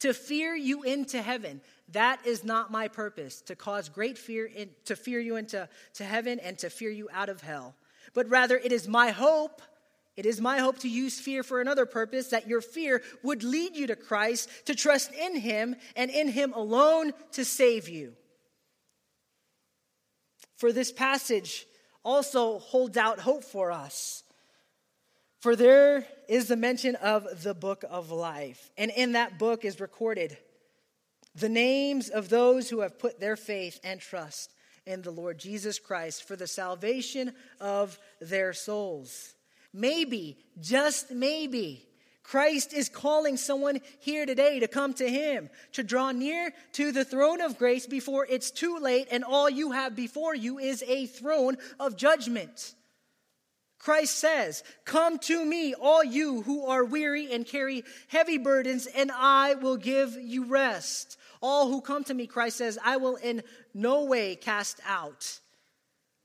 to 0.00 0.12
fear 0.12 0.54
you 0.54 0.82
into 0.82 1.22
heaven. 1.22 1.62
That 1.92 2.26
is 2.26 2.44
not 2.44 2.70
my 2.70 2.88
purpose, 2.88 3.40
to 3.42 3.56
cause 3.56 3.88
great 3.88 4.18
fear, 4.18 4.46
in, 4.46 4.70
to 4.84 4.94
fear 4.94 5.20
you 5.20 5.36
into 5.36 5.68
to 5.94 6.04
heaven 6.04 6.38
and 6.38 6.58
to 6.58 6.68
fear 6.68 6.90
you 6.90 7.08
out 7.12 7.28
of 7.28 7.40
hell. 7.40 7.74
But 8.12 8.28
rather, 8.28 8.56
it 8.56 8.72
is 8.72 8.86
my 8.86 9.10
hope, 9.10 9.62
it 10.16 10.26
is 10.26 10.40
my 10.40 10.58
hope 10.58 10.78
to 10.80 10.88
use 10.88 11.18
fear 11.18 11.42
for 11.42 11.60
another 11.60 11.86
purpose, 11.86 12.28
that 12.28 12.46
your 12.46 12.60
fear 12.60 13.02
would 13.22 13.42
lead 13.42 13.74
you 13.74 13.86
to 13.86 13.96
Christ, 13.96 14.50
to 14.66 14.74
trust 14.74 15.12
in 15.14 15.36
Him 15.36 15.76
and 15.96 16.10
in 16.10 16.28
Him 16.28 16.52
alone 16.52 17.12
to 17.32 17.44
save 17.44 17.88
you. 17.88 18.14
For 20.56 20.72
this 20.72 20.92
passage 20.92 21.66
also 22.04 22.58
holds 22.58 22.96
out 22.96 23.20
hope 23.20 23.44
for 23.44 23.72
us. 23.72 24.24
For 25.40 25.54
there 25.54 26.04
is 26.28 26.48
the 26.48 26.56
mention 26.56 26.96
of 26.96 27.44
the 27.44 27.54
book 27.54 27.84
of 27.88 28.10
life, 28.10 28.70
and 28.76 28.90
in 28.90 29.12
that 29.12 29.38
book 29.38 29.64
is 29.64 29.80
recorded 29.80 30.36
the 31.38 31.48
names 31.48 32.08
of 32.08 32.28
those 32.28 32.68
who 32.68 32.80
have 32.80 32.98
put 32.98 33.20
their 33.20 33.36
faith 33.36 33.80
and 33.84 34.00
trust 34.00 34.52
in 34.86 35.02
the 35.02 35.10
Lord 35.10 35.38
Jesus 35.38 35.78
Christ 35.78 36.26
for 36.26 36.36
the 36.36 36.46
salvation 36.46 37.32
of 37.60 37.98
their 38.20 38.52
souls. 38.52 39.34
Maybe, 39.72 40.38
just 40.60 41.10
maybe, 41.10 41.86
Christ 42.22 42.72
is 42.72 42.88
calling 42.88 43.36
someone 43.36 43.80
here 44.00 44.26
today 44.26 44.60
to 44.60 44.68
come 44.68 44.94
to 44.94 45.08
Him, 45.08 45.48
to 45.72 45.82
draw 45.82 46.12
near 46.12 46.52
to 46.72 46.92
the 46.92 47.04
throne 47.04 47.40
of 47.40 47.58
grace 47.58 47.86
before 47.86 48.26
it's 48.28 48.50
too 48.50 48.78
late 48.78 49.08
and 49.10 49.24
all 49.24 49.48
you 49.48 49.72
have 49.72 49.94
before 49.94 50.34
you 50.34 50.58
is 50.58 50.82
a 50.86 51.06
throne 51.06 51.56
of 51.78 51.96
judgment. 51.96 52.74
Christ 53.78 54.18
says, 54.18 54.64
Come 54.84 55.18
to 55.20 55.44
me, 55.44 55.74
all 55.74 56.02
you 56.02 56.42
who 56.42 56.66
are 56.66 56.84
weary 56.84 57.32
and 57.32 57.46
carry 57.46 57.84
heavy 58.08 58.36
burdens, 58.36 58.86
and 58.86 59.10
I 59.14 59.54
will 59.54 59.76
give 59.76 60.14
you 60.14 60.44
rest. 60.44 61.16
All 61.40 61.68
who 61.68 61.80
come 61.80 62.04
to 62.04 62.14
me, 62.14 62.26
Christ 62.26 62.56
says, 62.56 62.78
I 62.84 62.96
will 62.96 63.16
in 63.16 63.42
no 63.74 64.04
way 64.04 64.36
cast 64.36 64.80
out. 64.86 65.38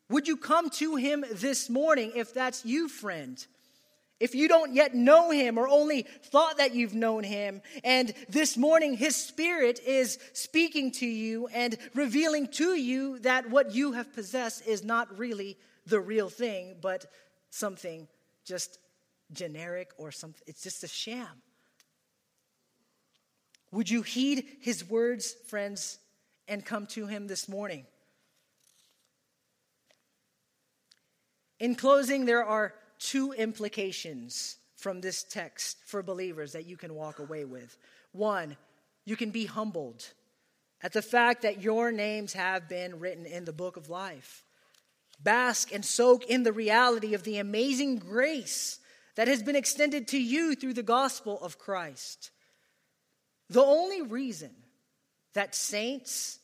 Would 0.10 0.28
you 0.28 0.38
come 0.38 0.70
to 0.72 0.96
him 0.96 1.24
this 1.32 1.70
morning 1.70 2.12
if 2.16 2.34
that's 2.34 2.66
you, 2.66 2.88
friend? 2.88 3.46
If 4.20 4.36
you 4.36 4.48
don't 4.48 4.74
yet 4.74 4.96
know 4.96 5.32
him 5.32 5.58
or 5.58 5.68
only 5.68 6.04
thought 6.04 6.58
that 6.58 6.74
you've 6.74 6.94
known 6.94 7.24
him, 7.24 7.62
and 7.84 8.14
this 8.30 8.56
morning 8.56 8.96
his 8.96 9.16
spirit 9.16 9.80
is 9.86 10.18
speaking 10.34 10.92
to 10.92 11.06
you 11.06 11.48
and 11.48 11.78
revealing 11.94 12.48
to 12.54 12.76
you 12.76 13.20
that 13.20 13.50
what 13.50 13.74
you 13.74 13.94
have 13.94 14.14
possessed 14.14 14.66
is 14.66 14.84
not 14.84 15.18
really 15.18 15.58
the 15.88 16.00
real 16.00 16.30
thing, 16.30 16.76
but 16.82 17.06
something 17.50 18.08
just 18.46 18.78
generic 19.34 19.92
or 19.98 20.12
something, 20.12 20.44
it's 20.48 20.64
just 20.64 20.84
a 20.84 20.88
sham. 20.88 21.42
Would 23.74 23.90
you 23.90 24.04
heed 24.04 24.46
his 24.62 24.88
words, 24.88 25.36
friends, 25.48 25.98
and 26.48 26.64
come 26.64 26.86
to 26.88 27.08
him 27.08 27.26
this 27.26 27.50
morning? 27.50 27.88
In 31.60 31.74
closing, 31.74 32.26
there 32.26 32.46
are 32.46 32.76
two 33.00 33.32
implications 33.32 34.58
from 34.78 35.02
this 35.02 35.24
text 35.24 35.78
for 35.88 36.04
believers 36.04 36.52
that 36.52 36.68
you 36.68 36.78
can 36.78 36.94
walk 36.94 37.18
away 37.18 37.46
with. 37.46 37.76
One, 38.12 38.58
you 39.06 39.16
can 39.16 39.32
be 39.32 39.48
humbled 39.48 40.06
at 40.84 40.94
the 40.94 41.02
fact 41.02 41.42
that 41.42 41.64
your 41.64 41.92
names 41.92 42.34
have 42.34 42.70
been 42.70 43.00
written 43.00 43.26
in 43.26 43.46
the 43.46 43.54
book 43.54 43.76
of 43.76 43.90
life 43.90 44.44
bask 45.20 45.74
and 45.74 45.86
soak 45.86 46.26
in 46.26 46.44
the 46.44 46.52
reality 46.52 47.14
of 47.14 47.24
the 47.24 47.38
amazing 47.38 47.98
grace 47.98 48.80
that 49.16 49.28
has 49.28 49.42
been 49.42 49.56
extended 49.56 50.08
to 50.10 50.20
you 50.20 50.54
through 50.54 50.74
the 50.74 50.84
gospel 50.84 51.40
of 51.42 51.58
Christ. 51.58 52.30
The 53.54 53.64
only 53.64 54.02
reason 54.02 54.50
that 55.36 55.54
saints 55.54 56.40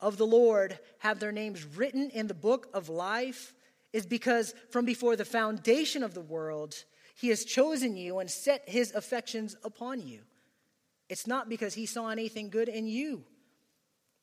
of 0.00 0.16
the 0.16 0.26
Lord 0.26 0.76
have 0.98 1.20
their 1.20 1.30
names 1.30 1.64
written 1.64 2.10
in 2.10 2.26
the 2.26 2.34
book 2.34 2.66
of 2.74 2.88
life 2.88 3.54
is 3.92 4.06
because 4.06 4.52
from 4.70 4.84
before 4.84 5.14
the 5.14 5.24
foundation 5.24 6.02
of 6.02 6.14
the 6.14 6.20
world, 6.20 6.74
he 7.14 7.28
has 7.28 7.44
chosen 7.44 7.96
you 7.96 8.18
and 8.18 8.28
set 8.28 8.68
his 8.68 8.92
affections 8.92 9.54
upon 9.62 10.04
you. 10.04 10.22
It's 11.08 11.28
not 11.28 11.48
because 11.48 11.74
he 11.74 11.86
saw 11.86 12.08
anything 12.08 12.50
good 12.50 12.68
in 12.68 12.88
you. 12.88 13.22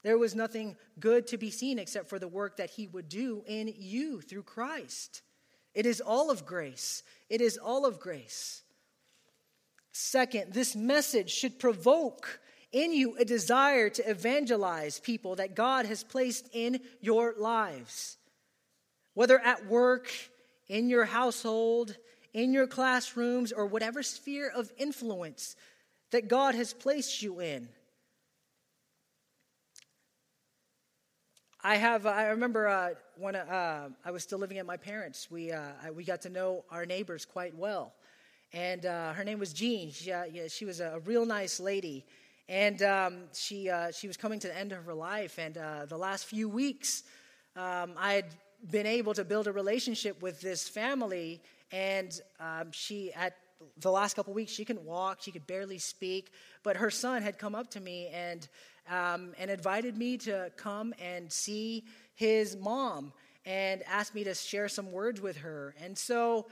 There 0.04 0.18
was 0.18 0.36
nothing 0.36 0.76
good 1.00 1.28
to 1.28 1.38
be 1.38 1.52
seen 1.52 1.80
except 1.80 2.10
for 2.10 2.20
the 2.20 2.28
work 2.28 2.58
that 2.58 2.70
he 2.70 2.86
would 2.88 3.08
do 3.08 3.46
in 3.48 3.74
you 3.78 4.20
through 4.20 4.44
Christ. 4.44 5.22
It 5.74 5.86
is 5.86 6.02
all 6.02 6.30
of 6.30 6.46
grace. 6.46 7.02
It 7.30 7.40
is 7.40 7.58
all 7.58 7.86
of 7.86 8.02
grace. 8.02 8.62
Second, 9.98 10.52
this 10.52 10.76
message 10.76 11.32
should 11.32 11.58
provoke 11.58 12.42
in 12.74 12.92
you 12.92 13.16
a 13.16 13.24
desire 13.24 13.88
to 13.88 14.10
evangelize 14.10 15.00
people 15.00 15.38
that 15.38 15.56
God 15.56 15.86
has 15.86 16.04
placed 16.04 16.50
in 16.52 16.82
your 17.00 17.34
lives. 17.38 18.18
Whether 19.14 19.40
at 19.40 19.68
work, 19.68 20.12
in 20.68 20.90
your 20.90 21.06
household, 21.06 21.96
in 22.34 22.52
your 22.52 22.68
classrooms, 22.68 23.54
or 23.54 23.68
whatever 23.68 24.04
sphere 24.04 24.52
of 24.54 24.70
influence 24.78 25.56
that 26.12 26.28
God 26.28 26.56
has 26.56 26.74
placed 26.74 27.22
you 27.22 27.40
in. 27.40 27.70
I 31.64 31.78
have. 31.78 32.06
I 32.06 32.28
remember 32.32 32.68
uh, 32.68 32.90
when 33.18 33.38
uh, 33.38 33.88
I 34.04 34.12
was 34.12 34.24
still 34.24 34.40
living 34.40 34.58
at 34.58 34.66
my 34.66 34.76
parents. 34.76 35.32
We 35.32 35.54
uh, 35.54 35.70
we 35.96 36.04
got 36.04 36.24
to 36.24 36.30
know 36.30 36.66
our 36.70 36.86
neighbors 36.86 37.24
quite 37.24 37.56
well, 37.56 37.94
and 38.54 38.86
uh, 38.86 39.14
her 39.14 39.24
name 39.24 39.40
was 39.40 39.54
Jean. 39.54 39.92
She, 39.92 40.12
uh, 40.12 40.26
yeah, 40.26 40.48
she 40.48 40.66
was 40.66 40.80
a, 40.80 41.02
real 41.06 41.26
nice 41.26 41.60
lady, 41.60 42.06
and 42.48 42.82
um, 42.82 43.24
she 43.34 43.70
uh, 43.70 43.92
she 43.92 44.08
was 44.08 44.18
coming 44.18 44.40
to 44.40 44.48
the 44.48 44.58
end 44.58 44.72
of 44.72 44.84
her 44.86 44.94
life. 44.94 45.38
And 45.40 45.56
the 45.56 45.98
last 45.98 46.26
few 46.26 46.50
weeks, 46.50 47.04
um, 47.56 47.92
I 47.98 48.14
had 48.14 48.26
been 48.72 48.86
able 48.86 49.14
to 49.14 49.24
build 49.24 49.48
a 49.48 49.52
relationship 49.52 50.22
with 50.22 50.42
this 50.42 50.68
family, 50.68 51.42
and 51.72 52.20
um, 52.40 52.72
she 52.72 53.14
at 53.14 53.36
the 53.80 53.92
last 53.92 54.16
couple 54.16 54.34
weeks 54.34 54.52
she 54.52 54.66
couldn't 54.66 54.86
walk, 54.86 55.22
she 55.22 55.32
could 55.32 55.48
barely 55.48 55.78
speak, 55.78 56.32
but 56.64 56.78
her 56.78 56.92
son 56.92 57.22
had 57.22 57.38
come 57.38 57.56
up 57.56 57.70
to 57.72 57.80
me 57.80 58.08
and 58.08 58.48
um, 58.90 59.34
and 59.40 59.50
invited 59.50 59.98
me 59.98 60.18
to 60.18 60.52
come 60.58 60.94
and 61.00 61.32
see 61.32 61.86
his 62.14 62.56
mom 62.56 63.12
and 63.46 63.84
asked 63.88 64.16
me 64.16 64.24
to 64.24 64.34
share 64.34 64.68
some 64.68 64.92
words 64.92 65.22
with 65.22 65.38
her. 65.38 65.76
And 65.82 65.98
so, 65.98 66.48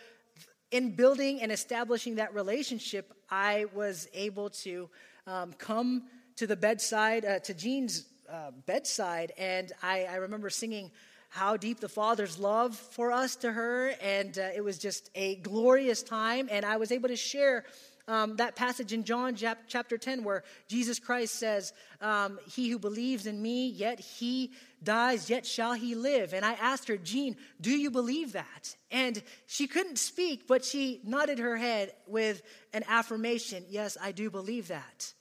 in 0.73 0.89
building 0.89 1.39
and 1.39 1.51
establishing 1.51 2.15
that 2.15 2.33
relationship, 2.33 3.13
I 3.29 3.65
was 3.75 4.07
able 4.11 4.49
to 4.65 4.89
um, 5.27 5.53
come 5.53 6.05
to 6.37 6.47
the 6.47 6.55
bedside, 6.55 7.23
uh, 7.25 7.39
to 7.41 7.53
Jean's 7.53 8.05
uh, 8.27 8.49
bedside, 8.65 9.33
and 9.37 9.71
I, 9.83 10.05
I, 10.05 10.15
remember 10.15 10.49
singing 10.49 10.89
how 11.29 11.57
deep 11.57 11.79
the 11.79 11.87
Father's 11.87 12.39
love 12.39 12.75
for 12.75 13.11
us 13.11 13.35
to 13.37 13.51
her, 13.51 13.93
and 14.01 14.35
uh, 14.39 14.49
it 14.55 14.63
was 14.63 14.79
just 14.79 15.11
a 15.13 15.35
glorious 15.35 16.01
time, 16.01 16.47
and 16.49 16.65
I 16.65 16.77
was 16.77 16.91
able 16.91 17.09
to 17.09 17.15
share 17.15 17.65
um, 18.07 18.35
that 18.35 18.55
passage 18.55 18.91
in 18.91 19.03
John 19.03 19.35
chapter 19.35 19.97
10 19.97 20.23
where 20.23 20.43
Jesus 20.67 20.99
Christ 20.99 21.35
says, 21.35 21.71
um, 22.01 22.39
He 22.45 22.69
who 22.69 22.77
believes 22.77 23.25
in 23.27 23.41
me, 23.41 23.69
yet 23.69 23.99
he 23.99 24.51
dies, 24.83 25.29
yet 25.29 25.45
shall 25.45 25.73
he 25.73 25.95
live. 25.95 26.33
And 26.33 26.43
I 26.43 26.53
asked 26.53 26.87
her, 26.89 26.97
Jean, 26.97 27.37
do 27.61 27.71
you 27.71 27.89
believe 27.91 28.33
that? 28.33 28.75
And 28.91 29.21
she 29.47 29.67
couldn't 29.67 29.97
speak, 29.97 30.47
but 30.47 30.65
she 30.65 30.99
nodded 31.05 31.39
her 31.39 31.55
head 31.55 31.93
with 32.07 32.41
an 32.73 32.83
affirmation 32.87 33.65
Yes, 33.69 33.97
I 34.01 34.11
do 34.11 34.29
believe 34.29 34.67
that. 34.67 35.13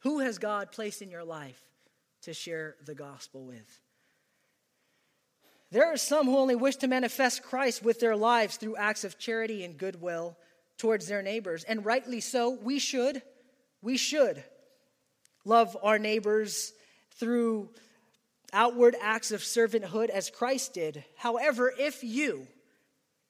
Who 0.00 0.20
has 0.20 0.38
God 0.38 0.70
placed 0.70 1.02
in 1.02 1.10
your 1.10 1.24
life 1.24 1.60
to 2.22 2.32
share 2.32 2.76
the 2.84 2.94
gospel 2.94 3.44
with? 3.44 3.80
There 5.70 5.86
are 5.86 5.96
some 5.98 6.26
who 6.26 6.38
only 6.38 6.54
wish 6.54 6.76
to 6.76 6.88
manifest 6.88 7.42
Christ 7.42 7.82
with 7.82 8.00
their 8.00 8.16
lives 8.16 8.56
through 8.56 8.76
acts 8.76 9.04
of 9.04 9.18
charity 9.18 9.64
and 9.64 9.76
goodwill 9.76 10.36
towards 10.78 11.08
their 11.08 11.22
neighbors. 11.22 11.64
And 11.64 11.84
rightly 11.84 12.20
so, 12.20 12.50
we 12.50 12.78
should. 12.78 13.22
We 13.82 13.96
should 13.96 14.42
love 15.44 15.76
our 15.82 15.98
neighbors 15.98 16.72
through 17.12 17.70
outward 18.52 18.96
acts 19.02 19.30
of 19.30 19.40
servanthood 19.40 20.08
as 20.08 20.30
Christ 20.30 20.74
did. 20.74 21.04
However, 21.16 21.72
if 21.78 22.02
you, 22.02 22.46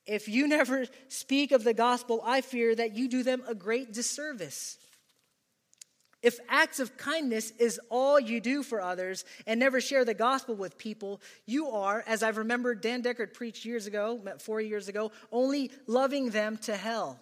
if 0.07 0.29
you 0.29 0.47
never 0.47 0.87
speak 1.09 1.53
of 1.53 1.65
the 1.65 1.75
gospel, 1.75 2.23
I 2.25 2.41
fear 2.41 2.75
that 2.75 2.95
you 2.95 3.09
do 3.09 3.23
them 3.23 3.43
a 3.49 3.55
great 3.55 3.93
disservice. 3.93 4.79
If 6.21 6.41
acts 6.49 6.81
of 6.81 6.97
kindness 6.97 7.53
is 7.59 7.81
all 7.91 8.19
you 8.19 8.41
do 8.41 8.65
for 8.65 8.81
others 8.81 9.25
and 9.47 9.61
never 9.61 9.81
share 9.81 10.05
the 10.05 10.15
gospel 10.15 10.57
with 10.57 10.77
people, 10.77 11.21
you 11.47 11.69
are, 11.69 12.03
as 12.09 12.25
I've 12.25 12.39
remembered 12.39 12.81
Dan 12.81 13.03
Deckard 13.03 13.35
preached 13.35 13.65
years 13.65 13.87
ago, 13.87 14.21
four 14.41 14.61
years 14.61 14.89
ago, 14.89 15.13
only 15.31 15.71
loving 15.87 16.31
them 16.31 16.57
to 16.63 16.77
hell. 16.77 17.21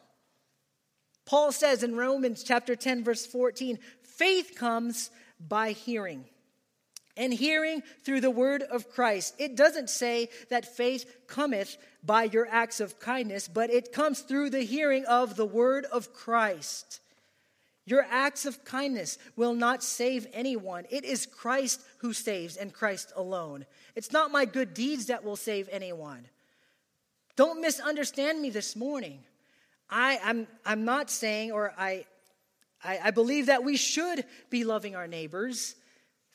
Paul 1.26 1.52
says 1.52 1.82
in 1.82 1.96
Romans 1.96 2.42
chapter 2.42 2.74
10, 2.74 3.04
verse 3.04 3.26
14, 3.26 3.78
faith 4.02 4.52
comes 4.56 5.10
by 5.38 5.72
hearing, 5.72 6.24
and 7.18 7.34
hearing 7.34 7.82
through 8.02 8.22
the 8.22 8.30
word 8.30 8.62
of 8.62 8.90
Christ. 8.90 9.34
It 9.38 9.56
doesn't 9.56 9.90
say 9.90 10.30
that 10.48 10.76
faith 10.76 11.26
cometh 11.26 11.76
by 12.02 12.24
your 12.24 12.46
acts 12.50 12.80
of 12.80 12.98
kindness, 12.98 13.48
but 13.48 13.68
it 13.68 13.92
comes 13.92 14.20
through 14.20 14.50
the 14.50 14.62
hearing 14.62 15.04
of 15.04 15.36
the 15.36 15.44
word 15.44 15.84
of 15.84 16.14
Christ. 16.14 17.00
Your 17.86 18.04
acts 18.10 18.44
of 18.44 18.64
kindness 18.64 19.16
will 19.36 19.54
not 19.54 19.82
save 19.82 20.26
anyone. 20.32 20.84
It 20.90 21.04
is 21.04 21.24
Christ 21.24 21.80
who 21.98 22.12
saves 22.12 22.56
and 22.56 22.72
Christ 22.72 23.12
alone. 23.14 23.64
It's 23.94 24.12
not 24.12 24.32
my 24.32 24.44
good 24.44 24.74
deeds 24.74 25.06
that 25.06 25.24
will 25.24 25.36
save 25.36 25.68
anyone. 25.70 26.26
Don't 27.36 27.60
misunderstand 27.60 28.42
me 28.42 28.50
this 28.50 28.74
morning. 28.74 29.20
I, 29.88 30.18
I'm, 30.24 30.48
I'm 30.64 30.84
not 30.84 31.10
saying, 31.10 31.52
or 31.52 31.72
I, 31.78 32.06
I, 32.82 32.98
I 33.04 33.10
believe 33.12 33.46
that 33.46 33.62
we 33.62 33.76
should 33.76 34.24
be 34.50 34.64
loving 34.64 34.96
our 34.96 35.06
neighbors 35.06 35.76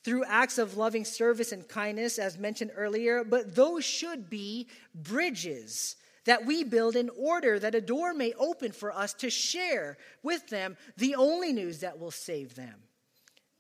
through 0.04 0.24
acts 0.24 0.58
of 0.58 0.78
loving 0.78 1.04
service 1.04 1.52
and 1.52 1.68
kindness, 1.68 2.18
as 2.18 2.38
mentioned 2.38 2.72
earlier, 2.76 3.26
but 3.26 3.56
those 3.56 3.84
should 3.84 4.30
be 4.30 4.68
bridges 4.96 5.98
that 6.26 6.46
we 6.46 6.64
build 6.64 6.96
in 6.96 7.10
order 7.18 7.60
that 7.60 7.76
a 7.76 7.82
door 7.82 8.14
may 8.14 8.34
open 8.34 8.72
for 8.72 8.96
us 8.96 9.14
to 9.16 9.30
share 9.30 9.98
with 10.24 10.48
them 10.50 10.78
the 10.98 11.16
only 11.16 11.52
news 11.52 11.80
that 11.80 12.00
will 12.00 12.12
save 12.12 12.56
them, 12.56 12.76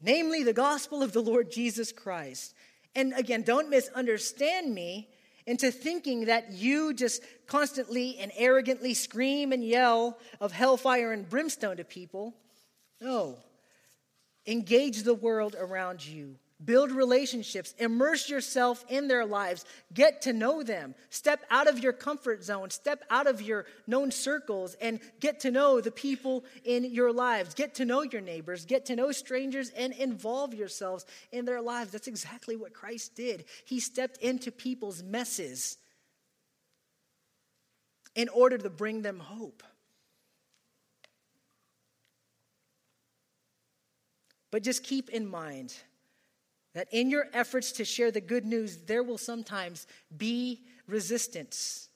namely 0.01 0.43
the 0.43 0.53
gospel 0.53 1.01
of 1.01 1.13
the 1.13 1.21
Lord 1.21 1.51
Jesus 1.51 1.91
Christ. 1.91 2.53
And 2.95 3.13
again, 3.13 3.41
don't 3.41 3.69
misunderstand 3.69 4.73
me 4.73 5.09
into 5.47 5.71
thinking 5.71 6.25
that 6.25 6.51
you 6.51 6.93
just 6.93 7.23
constantly 7.47 8.17
and 8.19 8.31
arrogantly 8.35 8.93
scream 8.93 9.51
and 9.51 9.63
yell 9.63 10.19
of 10.39 10.51
hellfire 10.51 11.11
and 11.11 11.27
brimstone 11.27 11.77
to 11.77 11.83
people. 11.83 12.35
No. 12.99 13.39
Engage 14.45 15.03
the 15.03 15.13
world 15.13 15.55
around 15.59 16.05
you. 16.05 16.37
Build 16.63 16.91
relationships. 16.91 17.73
Immerse 17.79 18.29
yourself 18.29 18.85
in 18.87 19.07
their 19.07 19.25
lives. 19.25 19.65
Get 19.93 20.21
to 20.23 20.33
know 20.33 20.61
them. 20.61 20.93
Step 21.09 21.43
out 21.49 21.67
of 21.67 21.79
your 21.79 21.93
comfort 21.93 22.43
zone. 22.43 22.69
Step 22.69 23.03
out 23.09 23.25
of 23.25 23.41
your 23.41 23.65
known 23.87 24.11
circles 24.11 24.75
and 24.79 24.99
get 25.19 25.39
to 25.39 25.49
know 25.49 25.81
the 25.81 25.91
people 25.91 26.45
in 26.63 26.83
your 26.85 27.11
lives. 27.11 27.55
Get 27.55 27.75
to 27.75 27.85
know 27.85 28.03
your 28.03 28.21
neighbors. 28.21 28.65
Get 28.65 28.85
to 28.87 28.95
know 28.95 29.11
strangers 29.11 29.69
and 29.69 29.91
involve 29.93 30.53
yourselves 30.53 31.05
in 31.31 31.45
their 31.45 31.61
lives. 31.61 31.91
That's 31.91 32.07
exactly 32.07 32.55
what 32.55 32.73
Christ 32.73 33.15
did. 33.15 33.45
He 33.65 33.79
stepped 33.79 34.17
into 34.17 34.51
people's 34.51 35.01
messes 35.01 35.77
in 38.13 38.29
order 38.29 38.57
to 38.59 38.69
bring 38.69 39.01
them 39.01 39.19
hope. 39.19 39.63
But 44.51 44.63
just 44.63 44.83
keep 44.83 45.09
in 45.09 45.25
mind 45.25 45.73
that 46.73 46.87
in 46.91 47.09
your 47.09 47.27
efforts 47.33 47.71
to 47.73 47.85
share 47.85 48.11
the 48.11 48.21
good 48.21 48.45
news, 48.45 48.77
there 48.85 49.03
will 49.03 49.17
sometimes 49.17 49.87
be 50.15 50.61
resistance. 50.87 51.89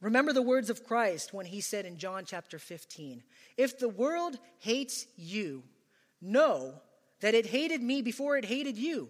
Remember 0.00 0.32
the 0.32 0.42
words 0.42 0.68
of 0.68 0.84
Christ 0.84 1.32
when 1.32 1.46
he 1.46 1.60
said 1.60 1.86
in 1.86 1.96
John 1.96 2.24
chapter 2.26 2.58
15 2.58 3.22
If 3.56 3.78
the 3.78 3.88
world 3.88 4.38
hates 4.58 5.06
you, 5.16 5.62
know 6.20 6.74
that 7.20 7.34
it 7.34 7.46
hated 7.46 7.82
me 7.82 8.02
before 8.02 8.36
it 8.36 8.44
hated 8.44 8.76
you. 8.76 9.08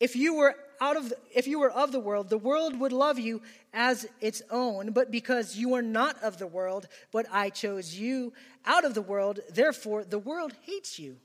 If 0.00 0.14
you 0.14 0.34
were 0.34 0.54
out 0.80 0.96
of 0.96 1.12
if 1.34 1.46
you 1.46 1.58
were 1.58 1.70
of 1.70 1.90
the 1.90 2.00
world, 2.00 2.28
the 2.28 2.38
world 2.38 2.78
would 2.78 2.92
love 2.92 3.18
you 3.18 3.42
as 3.72 4.06
its 4.20 4.42
own, 4.50 4.92
but 4.92 5.10
because 5.10 5.56
you 5.56 5.74
are 5.74 5.82
not 5.82 6.22
of 6.22 6.38
the 6.38 6.46
world, 6.46 6.86
but 7.10 7.26
I 7.32 7.50
chose 7.50 7.94
you 7.94 8.32
out 8.64 8.84
of 8.84 8.94
the 8.94 9.02
world, 9.02 9.40
therefore 9.50 10.04
the 10.04 10.18
world 10.18 10.52
hates 10.62 10.98
you 10.98 11.16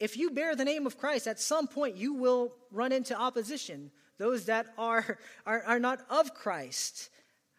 if 0.00 0.16
you 0.16 0.30
bear 0.30 0.56
the 0.56 0.64
name 0.64 0.86
of 0.86 0.98
Christ, 0.98 1.28
at 1.28 1.38
some 1.38 1.68
point 1.68 1.96
you 1.96 2.14
will 2.14 2.54
run 2.72 2.90
into 2.90 3.14
opposition, 3.14 3.90
those 4.18 4.46
that 4.46 4.66
are, 4.78 5.18
are, 5.46 5.62
are 5.66 5.78
not 5.78 6.00
of 6.08 6.34
Christ, 6.34 7.10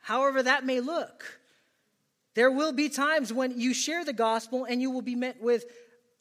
however 0.01 0.43
that 0.43 0.65
may 0.65 0.79
look. 0.79 1.39
There 2.33 2.51
will 2.51 2.73
be 2.73 2.89
times 2.89 3.31
when 3.31 3.59
you 3.59 3.73
share 3.73 4.03
the 4.03 4.13
gospel 4.13 4.65
and 4.65 4.81
you 4.81 4.89
will 4.89 5.01
be 5.01 5.15
met 5.15 5.41
with 5.41 5.65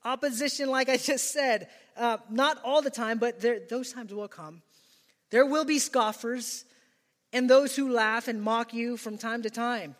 opposition, 0.05 0.69
like 0.69 0.89
I 0.89 0.97
just 0.99 1.33
said. 1.33 1.69
Uh, 1.97 2.19
not 2.29 2.59
all 2.65 2.83
the 2.83 2.91
time, 2.91 3.19
but 3.19 3.41
there, 3.41 3.61
those 3.69 3.93
times 3.93 4.13
will 4.13 4.29
come. 4.29 4.63
There 5.31 5.47
will 5.47 5.65
be 5.65 5.79
scoffers 5.79 6.65
and 7.33 7.49
those 7.49 7.77
who 7.77 7.93
laugh 7.93 8.29
and 8.29 8.43
mock 8.43 8.75
you 8.75 8.97
from 8.97 9.17
time 9.17 9.43
to 9.43 9.51
time. 9.51 9.95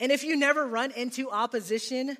And 0.00 0.10
if 0.10 0.24
you 0.24 0.36
never 0.36 0.66
run 0.66 0.90
into 0.92 1.30
opposition, 1.30 2.16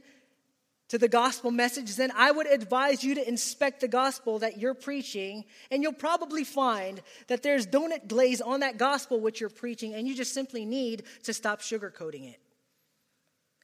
to 0.91 0.99
the 0.99 1.09
gospel 1.09 1.53
message, 1.53 1.95
then 1.95 2.11
I 2.17 2.33
would 2.33 2.49
advise 2.49 3.03
you 3.05 3.15
to 3.15 3.27
inspect 3.27 3.81
the 3.81 3.89
gospel 3.89 4.41
that 4.41 4.59
you're 4.59 4.75
preaching, 4.75 5.45
and 5.71 5.83
you'll 5.83 5.93
probably 5.93 6.43
find 6.43 7.01
that 7.29 7.45
there's 7.45 7.67
donut 7.67 8.09
glaze 8.09 8.41
on 8.41 8.61
that 8.61 8.77
gospel 8.77 9.21
which 9.21 9.41
you're 9.41 9.51
preaching, 9.51 9.95
and 9.95 10.09
you 10.09 10.17
just 10.17 10.35
simply 10.35 10.65
need 10.65 11.05
to 11.23 11.33
stop 11.33 11.61
sugarcoating 11.61 12.29
it 12.29 12.41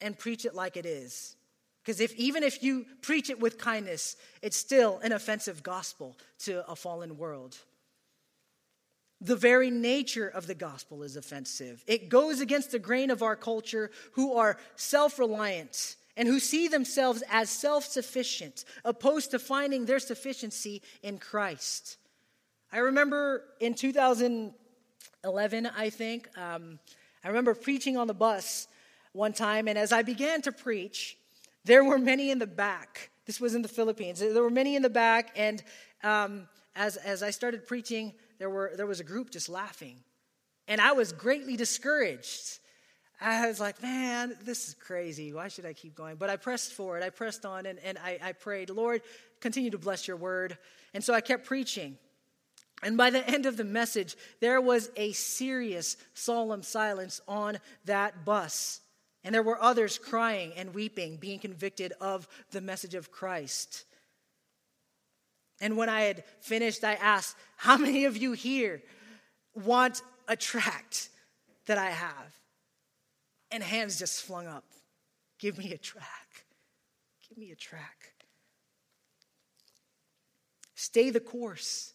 and 0.01 0.17
preach 0.17 0.45
it 0.45 0.55
like 0.55 0.77
it 0.77 0.87
is. 0.87 1.35
Because 1.83 2.01
if 2.01 2.15
even 2.15 2.45
if 2.45 2.62
you 2.62 2.87
preach 3.03 3.29
it 3.29 3.41
with 3.41 3.59
kindness, 3.59 4.17
it's 4.41 4.57
still 4.57 5.01
an 5.03 5.11
offensive 5.11 5.65
gospel 5.65 6.17
to 6.41 6.69
a 6.71 6.77
fallen 6.77 7.19
world. 7.19 7.57
The 9.21 9.37
very 9.37 9.71
nature 9.71 10.29
of 10.29 10.47
the 10.47 10.55
gospel 10.55 11.03
is 11.03 11.17
offensive. 11.17 11.83
It 11.89 12.09
goes 12.09 12.41
against 12.41 12.71
the 12.71 12.79
grain 12.79 13.11
of 13.11 13.23
our 13.23 13.35
culture 13.35 13.91
who 14.12 14.35
are 14.35 14.59
self 14.77 15.19
reliant 15.19 15.97
and 16.16 16.26
who 16.26 16.40
see 16.40 16.68
themselves 16.68 17.22
as 17.31 17.50
self 17.50 17.85
sufficient, 17.85 18.64
opposed 18.85 19.31
to 19.33 19.38
finding 19.38 19.87
their 19.87 19.98
sufficiency 19.98 20.83
in 21.02 21.18
Christ. 21.18 21.98
I 22.72 22.79
remember 22.79 23.44
in 23.61 23.74
2011, 23.74 25.66
I 25.66 25.90
think, 25.90 26.29
um, 26.38 26.79
I 27.22 27.29
remember 27.29 27.55
preaching 27.55 27.96
on 27.96 28.07
the 28.07 28.14
bus 28.14 28.66
one 29.12 29.33
time, 29.33 29.68
and 29.68 29.79
as 29.79 29.92
I 29.92 30.02
began 30.02 30.42
to 30.42 30.52
preach, 30.52 31.16
there 31.64 31.85
were 31.85 31.98
many 31.98 32.31
in 32.31 32.38
the 32.38 32.46
back. 32.46 33.11
This 33.26 33.40
was 33.40 33.55
in 33.55 33.62
the 33.62 33.68
Philippines. 33.68 34.20
There 34.20 34.42
were 34.42 34.50
many 34.50 34.76
in 34.76 34.83
the 34.83 34.90
back, 34.90 35.33
and 35.37 35.62
um, 36.02 36.48
as, 36.76 36.96
as 36.96 37.22
I 37.22 37.31
started 37.31 37.66
preaching, 37.66 38.12
there, 38.38 38.50
were, 38.50 38.72
there 38.76 38.87
was 38.87 39.00
a 39.00 39.05
group 39.05 39.31
just 39.31 39.48
laughing. 39.48 39.96
And 40.68 40.81
I 40.81 40.92
was 40.92 41.12
greatly 41.12 41.57
discouraged 41.57 42.59
I 43.20 43.46
was 43.46 43.61
like, 43.61 43.83
man, 43.83 44.37
this 44.42 44.68
is 44.68 44.74
crazy. 44.74 45.33
Why 45.33 45.48
should 45.48 45.64
I 45.64 45.72
keep 45.72 45.94
going? 45.94 46.16
But 46.16 46.29
I 46.29 46.37
pressed 46.37 46.74
forward. 46.74 47.02
I 47.02 47.11
pressed 47.11 47.46
on 47.46 47.64
and, 47.64 47.79
and 47.79 47.96
I, 47.98 48.18
I 48.22 48.33
prayed, 48.33 48.68
Lord, 48.68 49.02
continue 49.40 49.70
to 49.70 49.79
bless 49.79 50.07
your 50.07 50.16
word. 50.16 50.59
And 50.92 51.02
so 51.02 51.14
I 51.14 51.20
kept 51.20 51.46
preaching. 51.46 51.96
And 52.83 52.96
by 52.96 53.09
the 53.09 53.26
end 53.26 53.46
of 53.46 53.57
the 53.57 53.64
message, 53.64 54.16
there 54.40 54.61
was 54.61 54.90
a 54.96 55.12
serious, 55.12 55.96
solemn 56.12 56.62
silence 56.62 57.22
on 57.26 57.59
that 57.87 58.26
bus. 58.26 58.81
And 59.24 59.35
there 59.35 59.42
were 59.42 59.61
others 59.61 59.98
crying 59.98 60.52
and 60.57 60.74
weeping, 60.74 61.16
being 61.16 61.38
convicted 61.38 61.92
of 62.00 62.29
the 62.50 62.61
message 62.61 62.94
of 62.94 63.11
Christ. 63.11 63.85
And 65.61 65.76
when 65.76 65.88
I 65.88 66.02
had 66.02 66.24
finished, 66.40 66.85
I 66.85 66.94
asked, 66.94 67.35
How 67.57 67.79
many 67.79 68.05
of 68.05 68.16
you 68.16 68.33
here 68.33 68.83
want 69.55 70.02
a 70.29 70.37
tract 70.37 71.09
that 71.64 71.79
I 71.79 71.90
have? 71.90 72.37
And 73.57 73.64
hands 73.64 73.99
just 73.99 74.23
flung 74.23 74.47
up. 74.47 74.64
Give 75.38 75.57
me 75.57 75.73
a 75.73 75.79
track. 75.79 76.45
Give 77.27 77.38
me 77.38 77.51
a 77.51 77.57
track. 77.57 78.12
Stay 80.75 81.09
the 81.09 81.21
course. 81.21 81.95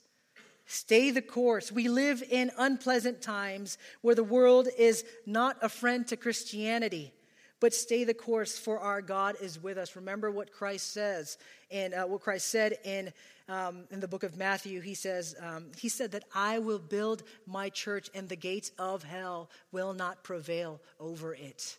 Stay 0.66 1.12
the 1.12 1.22
course. 1.22 1.72
We 1.72 1.88
live 1.88 2.24
in 2.30 2.50
unpleasant 2.58 3.22
times 3.22 3.78
where 4.02 4.16
the 4.16 4.24
world 4.24 4.70
is 4.76 5.06
not 5.28 5.58
a 5.62 5.70
friend 5.70 6.08
to 6.08 6.18
Christianity, 6.18 7.14
but 7.62 7.74
stay 7.74 8.04
the 8.04 8.14
course, 8.14 8.58
for 8.58 8.80
our 8.80 9.02
God 9.02 9.38
is 9.40 9.62
with 9.62 9.78
us. 9.78 9.96
Remember 9.96 10.30
what 10.30 10.52
Christ 10.52 10.92
says, 10.92 11.38
and 11.70 11.94
uh, 11.94 12.04
what 12.06 12.20
Christ 12.20 12.50
said 12.50 12.78
in 12.84 13.14
um, 13.48 13.84
in 13.92 14.00
the 14.00 14.08
book 14.08 14.24
of 14.24 14.38
Matthew, 14.38 14.80
he 14.80 14.94
says, 14.94 15.36
um, 15.42 15.66
He 15.78 15.90
said 15.90 16.12
that 16.12 16.24
I 16.34 16.60
will 16.60 16.80
build 16.80 17.24
my 17.46 17.70
church 17.70 18.10
and 18.16 18.30
the 18.30 18.36
gates 18.36 18.72
of 18.80 19.04
hell 19.04 19.50
will 19.74 19.94
not 19.94 20.24
prevail 20.24 20.80
over 21.00 21.34
it. 21.34 21.78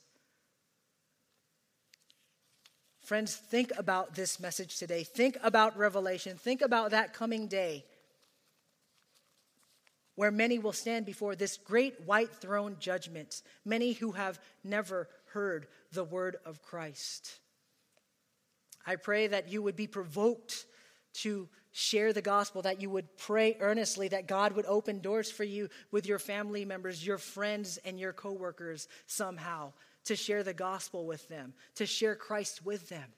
Friends, 3.01 3.35
think 3.35 3.73
about 3.79 4.15
this 4.15 4.39
message 4.39 4.77
today. 4.77 5.03
Think 5.03 5.39
about 5.43 5.79
Revelation. 5.79 6.37
Think 6.37 6.61
about 6.61 6.91
that 6.91 7.15
coming 7.15 7.47
day 7.47 7.85
where 10.15 10.31
many 10.31 10.59
will 10.59 10.73
stand 10.73 11.07
before 11.07 11.35
this 11.35 11.57
great 11.57 12.01
white 12.03 12.31
throne 12.31 12.77
judgment, 12.79 13.43
many 13.65 13.93
who 13.93 14.13
have 14.13 14.39
never 14.63 15.09
heard 15.33 15.67
the 15.93 16.05
word 16.05 16.37
of 16.45 16.63
Christ. 16.63 17.39
I 18.87 18.97
pray 18.97 19.29
that 19.29 19.51
you 19.51 19.63
would 19.63 19.77
be 19.77 19.87
provoked 19.87 20.67
to 21.15 21.49
share 21.73 22.13
the 22.13 22.23
gospel, 22.23 22.63
that 22.63 22.81
you 22.81 22.91
would 22.91 23.17
pray 23.17 23.57
earnestly 23.61 24.09
that 24.09 24.27
God 24.29 24.53
would 24.53 24.67
open 24.67 25.01
doors 25.01 25.31
for 25.31 25.45
you 25.45 25.69
with 25.91 26.07
your 26.07 26.19
family 26.19 26.65
members, 26.65 27.07
your 27.07 27.19
friends, 27.19 27.79
and 27.85 27.99
your 27.99 28.13
coworkers 28.13 28.89
somehow 29.07 29.73
to 30.05 30.17
share 30.17 30.43
the 30.43 30.55
gospel 30.55 31.07
with 31.07 31.27
them, 31.29 31.55
to 31.77 31.87
share 31.87 32.15
Christ 32.15 32.65
with 32.65 32.89
them. 32.89 33.09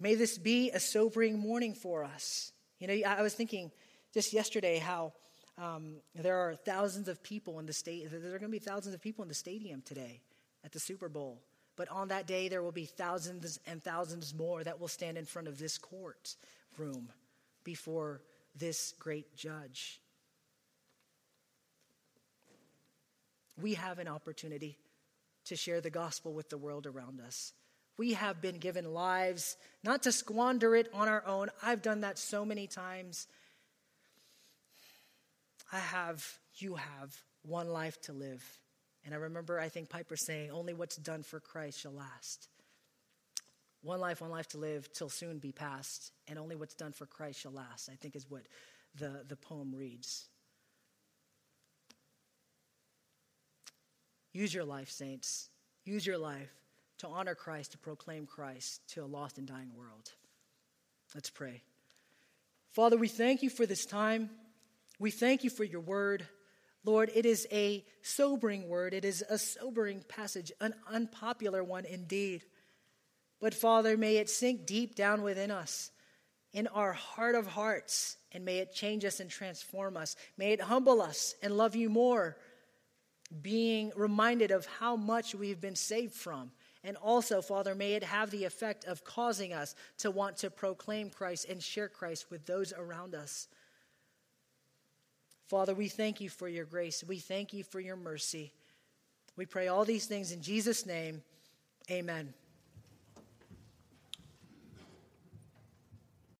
May 0.00 0.14
this 0.14 0.38
be 0.38 0.70
a 0.70 0.80
sobering 0.80 1.38
morning 1.38 1.74
for 1.74 2.04
us. 2.04 2.52
You 2.78 2.86
know, 2.86 2.94
I 3.06 3.22
was 3.22 3.34
thinking 3.34 3.70
just 4.14 4.32
yesterday 4.32 4.78
how 4.78 5.12
um, 5.58 5.96
there 6.14 6.38
are 6.38 6.54
thousands 6.54 7.06
of 7.06 7.22
people 7.22 7.58
in 7.58 7.66
the 7.66 7.72
state. 7.72 8.10
There 8.10 8.34
are 8.34 8.38
going 8.38 8.42
to 8.42 8.48
be 8.48 8.58
thousands 8.58 8.94
of 8.94 9.02
people 9.02 9.22
in 9.22 9.28
the 9.28 9.34
stadium 9.34 9.82
today 9.82 10.22
at 10.64 10.72
the 10.72 10.80
Super 10.80 11.08
Bowl. 11.08 11.42
But 11.76 11.88
on 11.88 12.08
that 12.08 12.26
day, 12.26 12.48
there 12.48 12.62
will 12.62 12.72
be 12.72 12.84
thousands 12.84 13.58
and 13.66 13.82
thousands 13.82 14.34
more 14.34 14.62
that 14.64 14.80
will 14.80 14.88
stand 14.88 15.16
in 15.16 15.24
front 15.24 15.48
of 15.48 15.58
this 15.58 15.78
court 15.78 16.36
room 16.76 17.08
before 17.64 18.20
this 18.54 18.92
great 18.98 19.34
judge. 19.36 20.00
We 23.60 23.74
have 23.74 23.98
an 23.98 24.08
opportunity 24.08 24.78
to 25.46 25.56
share 25.56 25.80
the 25.80 25.90
gospel 25.90 26.32
with 26.32 26.48
the 26.48 26.58
world 26.58 26.86
around 26.86 27.20
us. 27.20 27.52
We 27.96 28.14
have 28.14 28.40
been 28.40 28.58
given 28.58 28.94
lives, 28.94 29.56
not 29.84 30.02
to 30.04 30.12
squander 30.12 30.74
it 30.74 30.88
on 30.94 31.08
our 31.08 31.26
own. 31.26 31.48
I've 31.62 31.82
done 31.82 32.00
that 32.00 32.18
so 32.18 32.44
many 32.44 32.66
times. 32.66 33.26
I 35.72 35.78
have, 35.78 36.26
you 36.56 36.76
have 36.76 37.14
one 37.42 37.68
life 37.68 38.00
to 38.02 38.12
live. 38.12 38.42
And 39.04 39.14
I 39.14 39.18
remember, 39.18 39.58
I 39.58 39.68
think 39.68 39.88
Piper 39.88 40.16
saying, 40.16 40.50
only 40.50 40.74
what's 40.74 40.96
done 40.96 41.22
for 41.22 41.40
Christ 41.40 41.80
shall 41.80 41.92
last. 41.92 42.48
One 43.82 44.00
life, 44.00 44.20
one 44.20 44.30
life 44.30 44.48
to 44.48 44.58
live 44.58 44.92
till 44.92 45.08
soon 45.08 45.38
be 45.38 45.52
past, 45.52 46.12
and 46.28 46.38
only 46.38 46.54
what's 46.54 46.74
done 46.74 46.92
for 46.92 47.06
Christ 47.06 47.40
shall 47.40 47.52
last, 47.52 47.88
I 47.90 47.94
think 47.94 48.14
is 48.14 48.28
what 48.28 48.42
the, 48.94 49.24
the 49.26 49.36
poem 49.36 49.74
reads. 49.74 50.28
Use 54.32 54.52
your 54.52 54.64
life, 54.64 54.90
saints. 54.90 55.48
Use 55.84 56.06
your 56.06 56.18
life 56.18 56.52
to 56.98 57.08
honor 57.08 57.34
Christ, 57.34 57.72
to 57.72 57.78
proclaim 57.78 58.26
Christ 58.26 58.82
to 58.88 59.02
a 59.02 59.06
lost 59.06 59.38
and 59.38 59.46
dying 59.46 59.72
world. 59.74 60.12
Let's 61.14 61.30
pray. 61.30 61.62
Father, 62.72 62.96
we 62.96 63.08
thank 63.08 63.42
you 63.42 63.50
for 63.50 63.66
this 63.66 63.86
time. 63.86 64.30
We 64.98 65.10
thank 65.10 65.42
you 65.42 65.50
for 65.50 65.64
your 65.64 65.80
word. 65.80 66.26
Lord, 66.84 67.10
it 67.14 67.26
is 67.26 67.46
a 67.52 67.84
sobering 68.02 68.68
word. 68.68 68.94
It 68.94 69.04
is 69.04 69.22
a 69.28 69.38
sobering 69.38 70.02
passage, 70.08 70.50
an 70.60 70.74
unpopular 70.90 71.62
one 71.62 71.84
indeed. 71.84 72.44
But 73.40 73.54
Father, 73.54 73.96
may 73.96 74.16
it 74.16 74.30
sink 74.30 74.66
deep 74.66 74.94
down 74.94 75.22
within 75.22 75.50
us, 75.50 75.90
in 76.52 76.66
our 76.68 76.92
heart 76.92 77.34
of 77.34 77.46
hearts, 77.46 78.16
and 78.32 78.44
may 78.44 78.58
it 78.58 78.74
change 78.74 79.04
us 79.04 79.20
and 79.20 79.30
transform 79.30 79.96
us. 79.96 80.16
May 80.36 80.52
it 80.52 80.60
humble 80.60 81.00
us 81.00 81.34
and 81.42 81.56
love 81.56 81.76
you 81.76 81.88
more, 81.88 82.36
being 83.42 83.92
reminded 83.94 84.50
of 84.50 84.66
how 84.66 84.96
much 84.96 85.34
we've 85.34 85.60
been 85.60 85.76
saved 85.76 86.14
from. 86.14 86.50
And 86.82 86.96
also, 86.96 87.42
Father, 87.42 87.74
may 87.74 87.92
it 87.92 88.02
have 88.02 88.30
the 88.30 88.44
effect 88.44 88.84
of 88.86 89.04
causing 89.04 89.52
us 89.52 89.74
to 89.98 90.10
want 90.10 90.38
to 90.38 90.50
proclaim 90.50 91.10
Christ 91.10 91.46
and 91.48 91.62
share 91.62 91.88
Christ 91.88 92.30
with 92.30 92.46
those 92.46 92.72
around 92.72 93.14
us. 93.14 93.48
Father, 95.50 95.74
we 95.74 95.88
thank 95.88 96.20
you 96.20 96.30
for 96.30 96.48
your 96.48 96.64
grace. 96.64 97.02
We 97.02 97.18
thank 97.18 97.52
you 97.52 97.64
for 97.64 97.80
your 97.80 97.96
mercy. 97.96 98.52
We 99.34 99.46
pray 99.46 99.66
all 99.66 99.84
these 99.84 100.06
things 100.06 100.30
in 100.30 100.42
Jesus' 100.42 100.86
name. 100.86 101.22
Amen. 101.90 102.32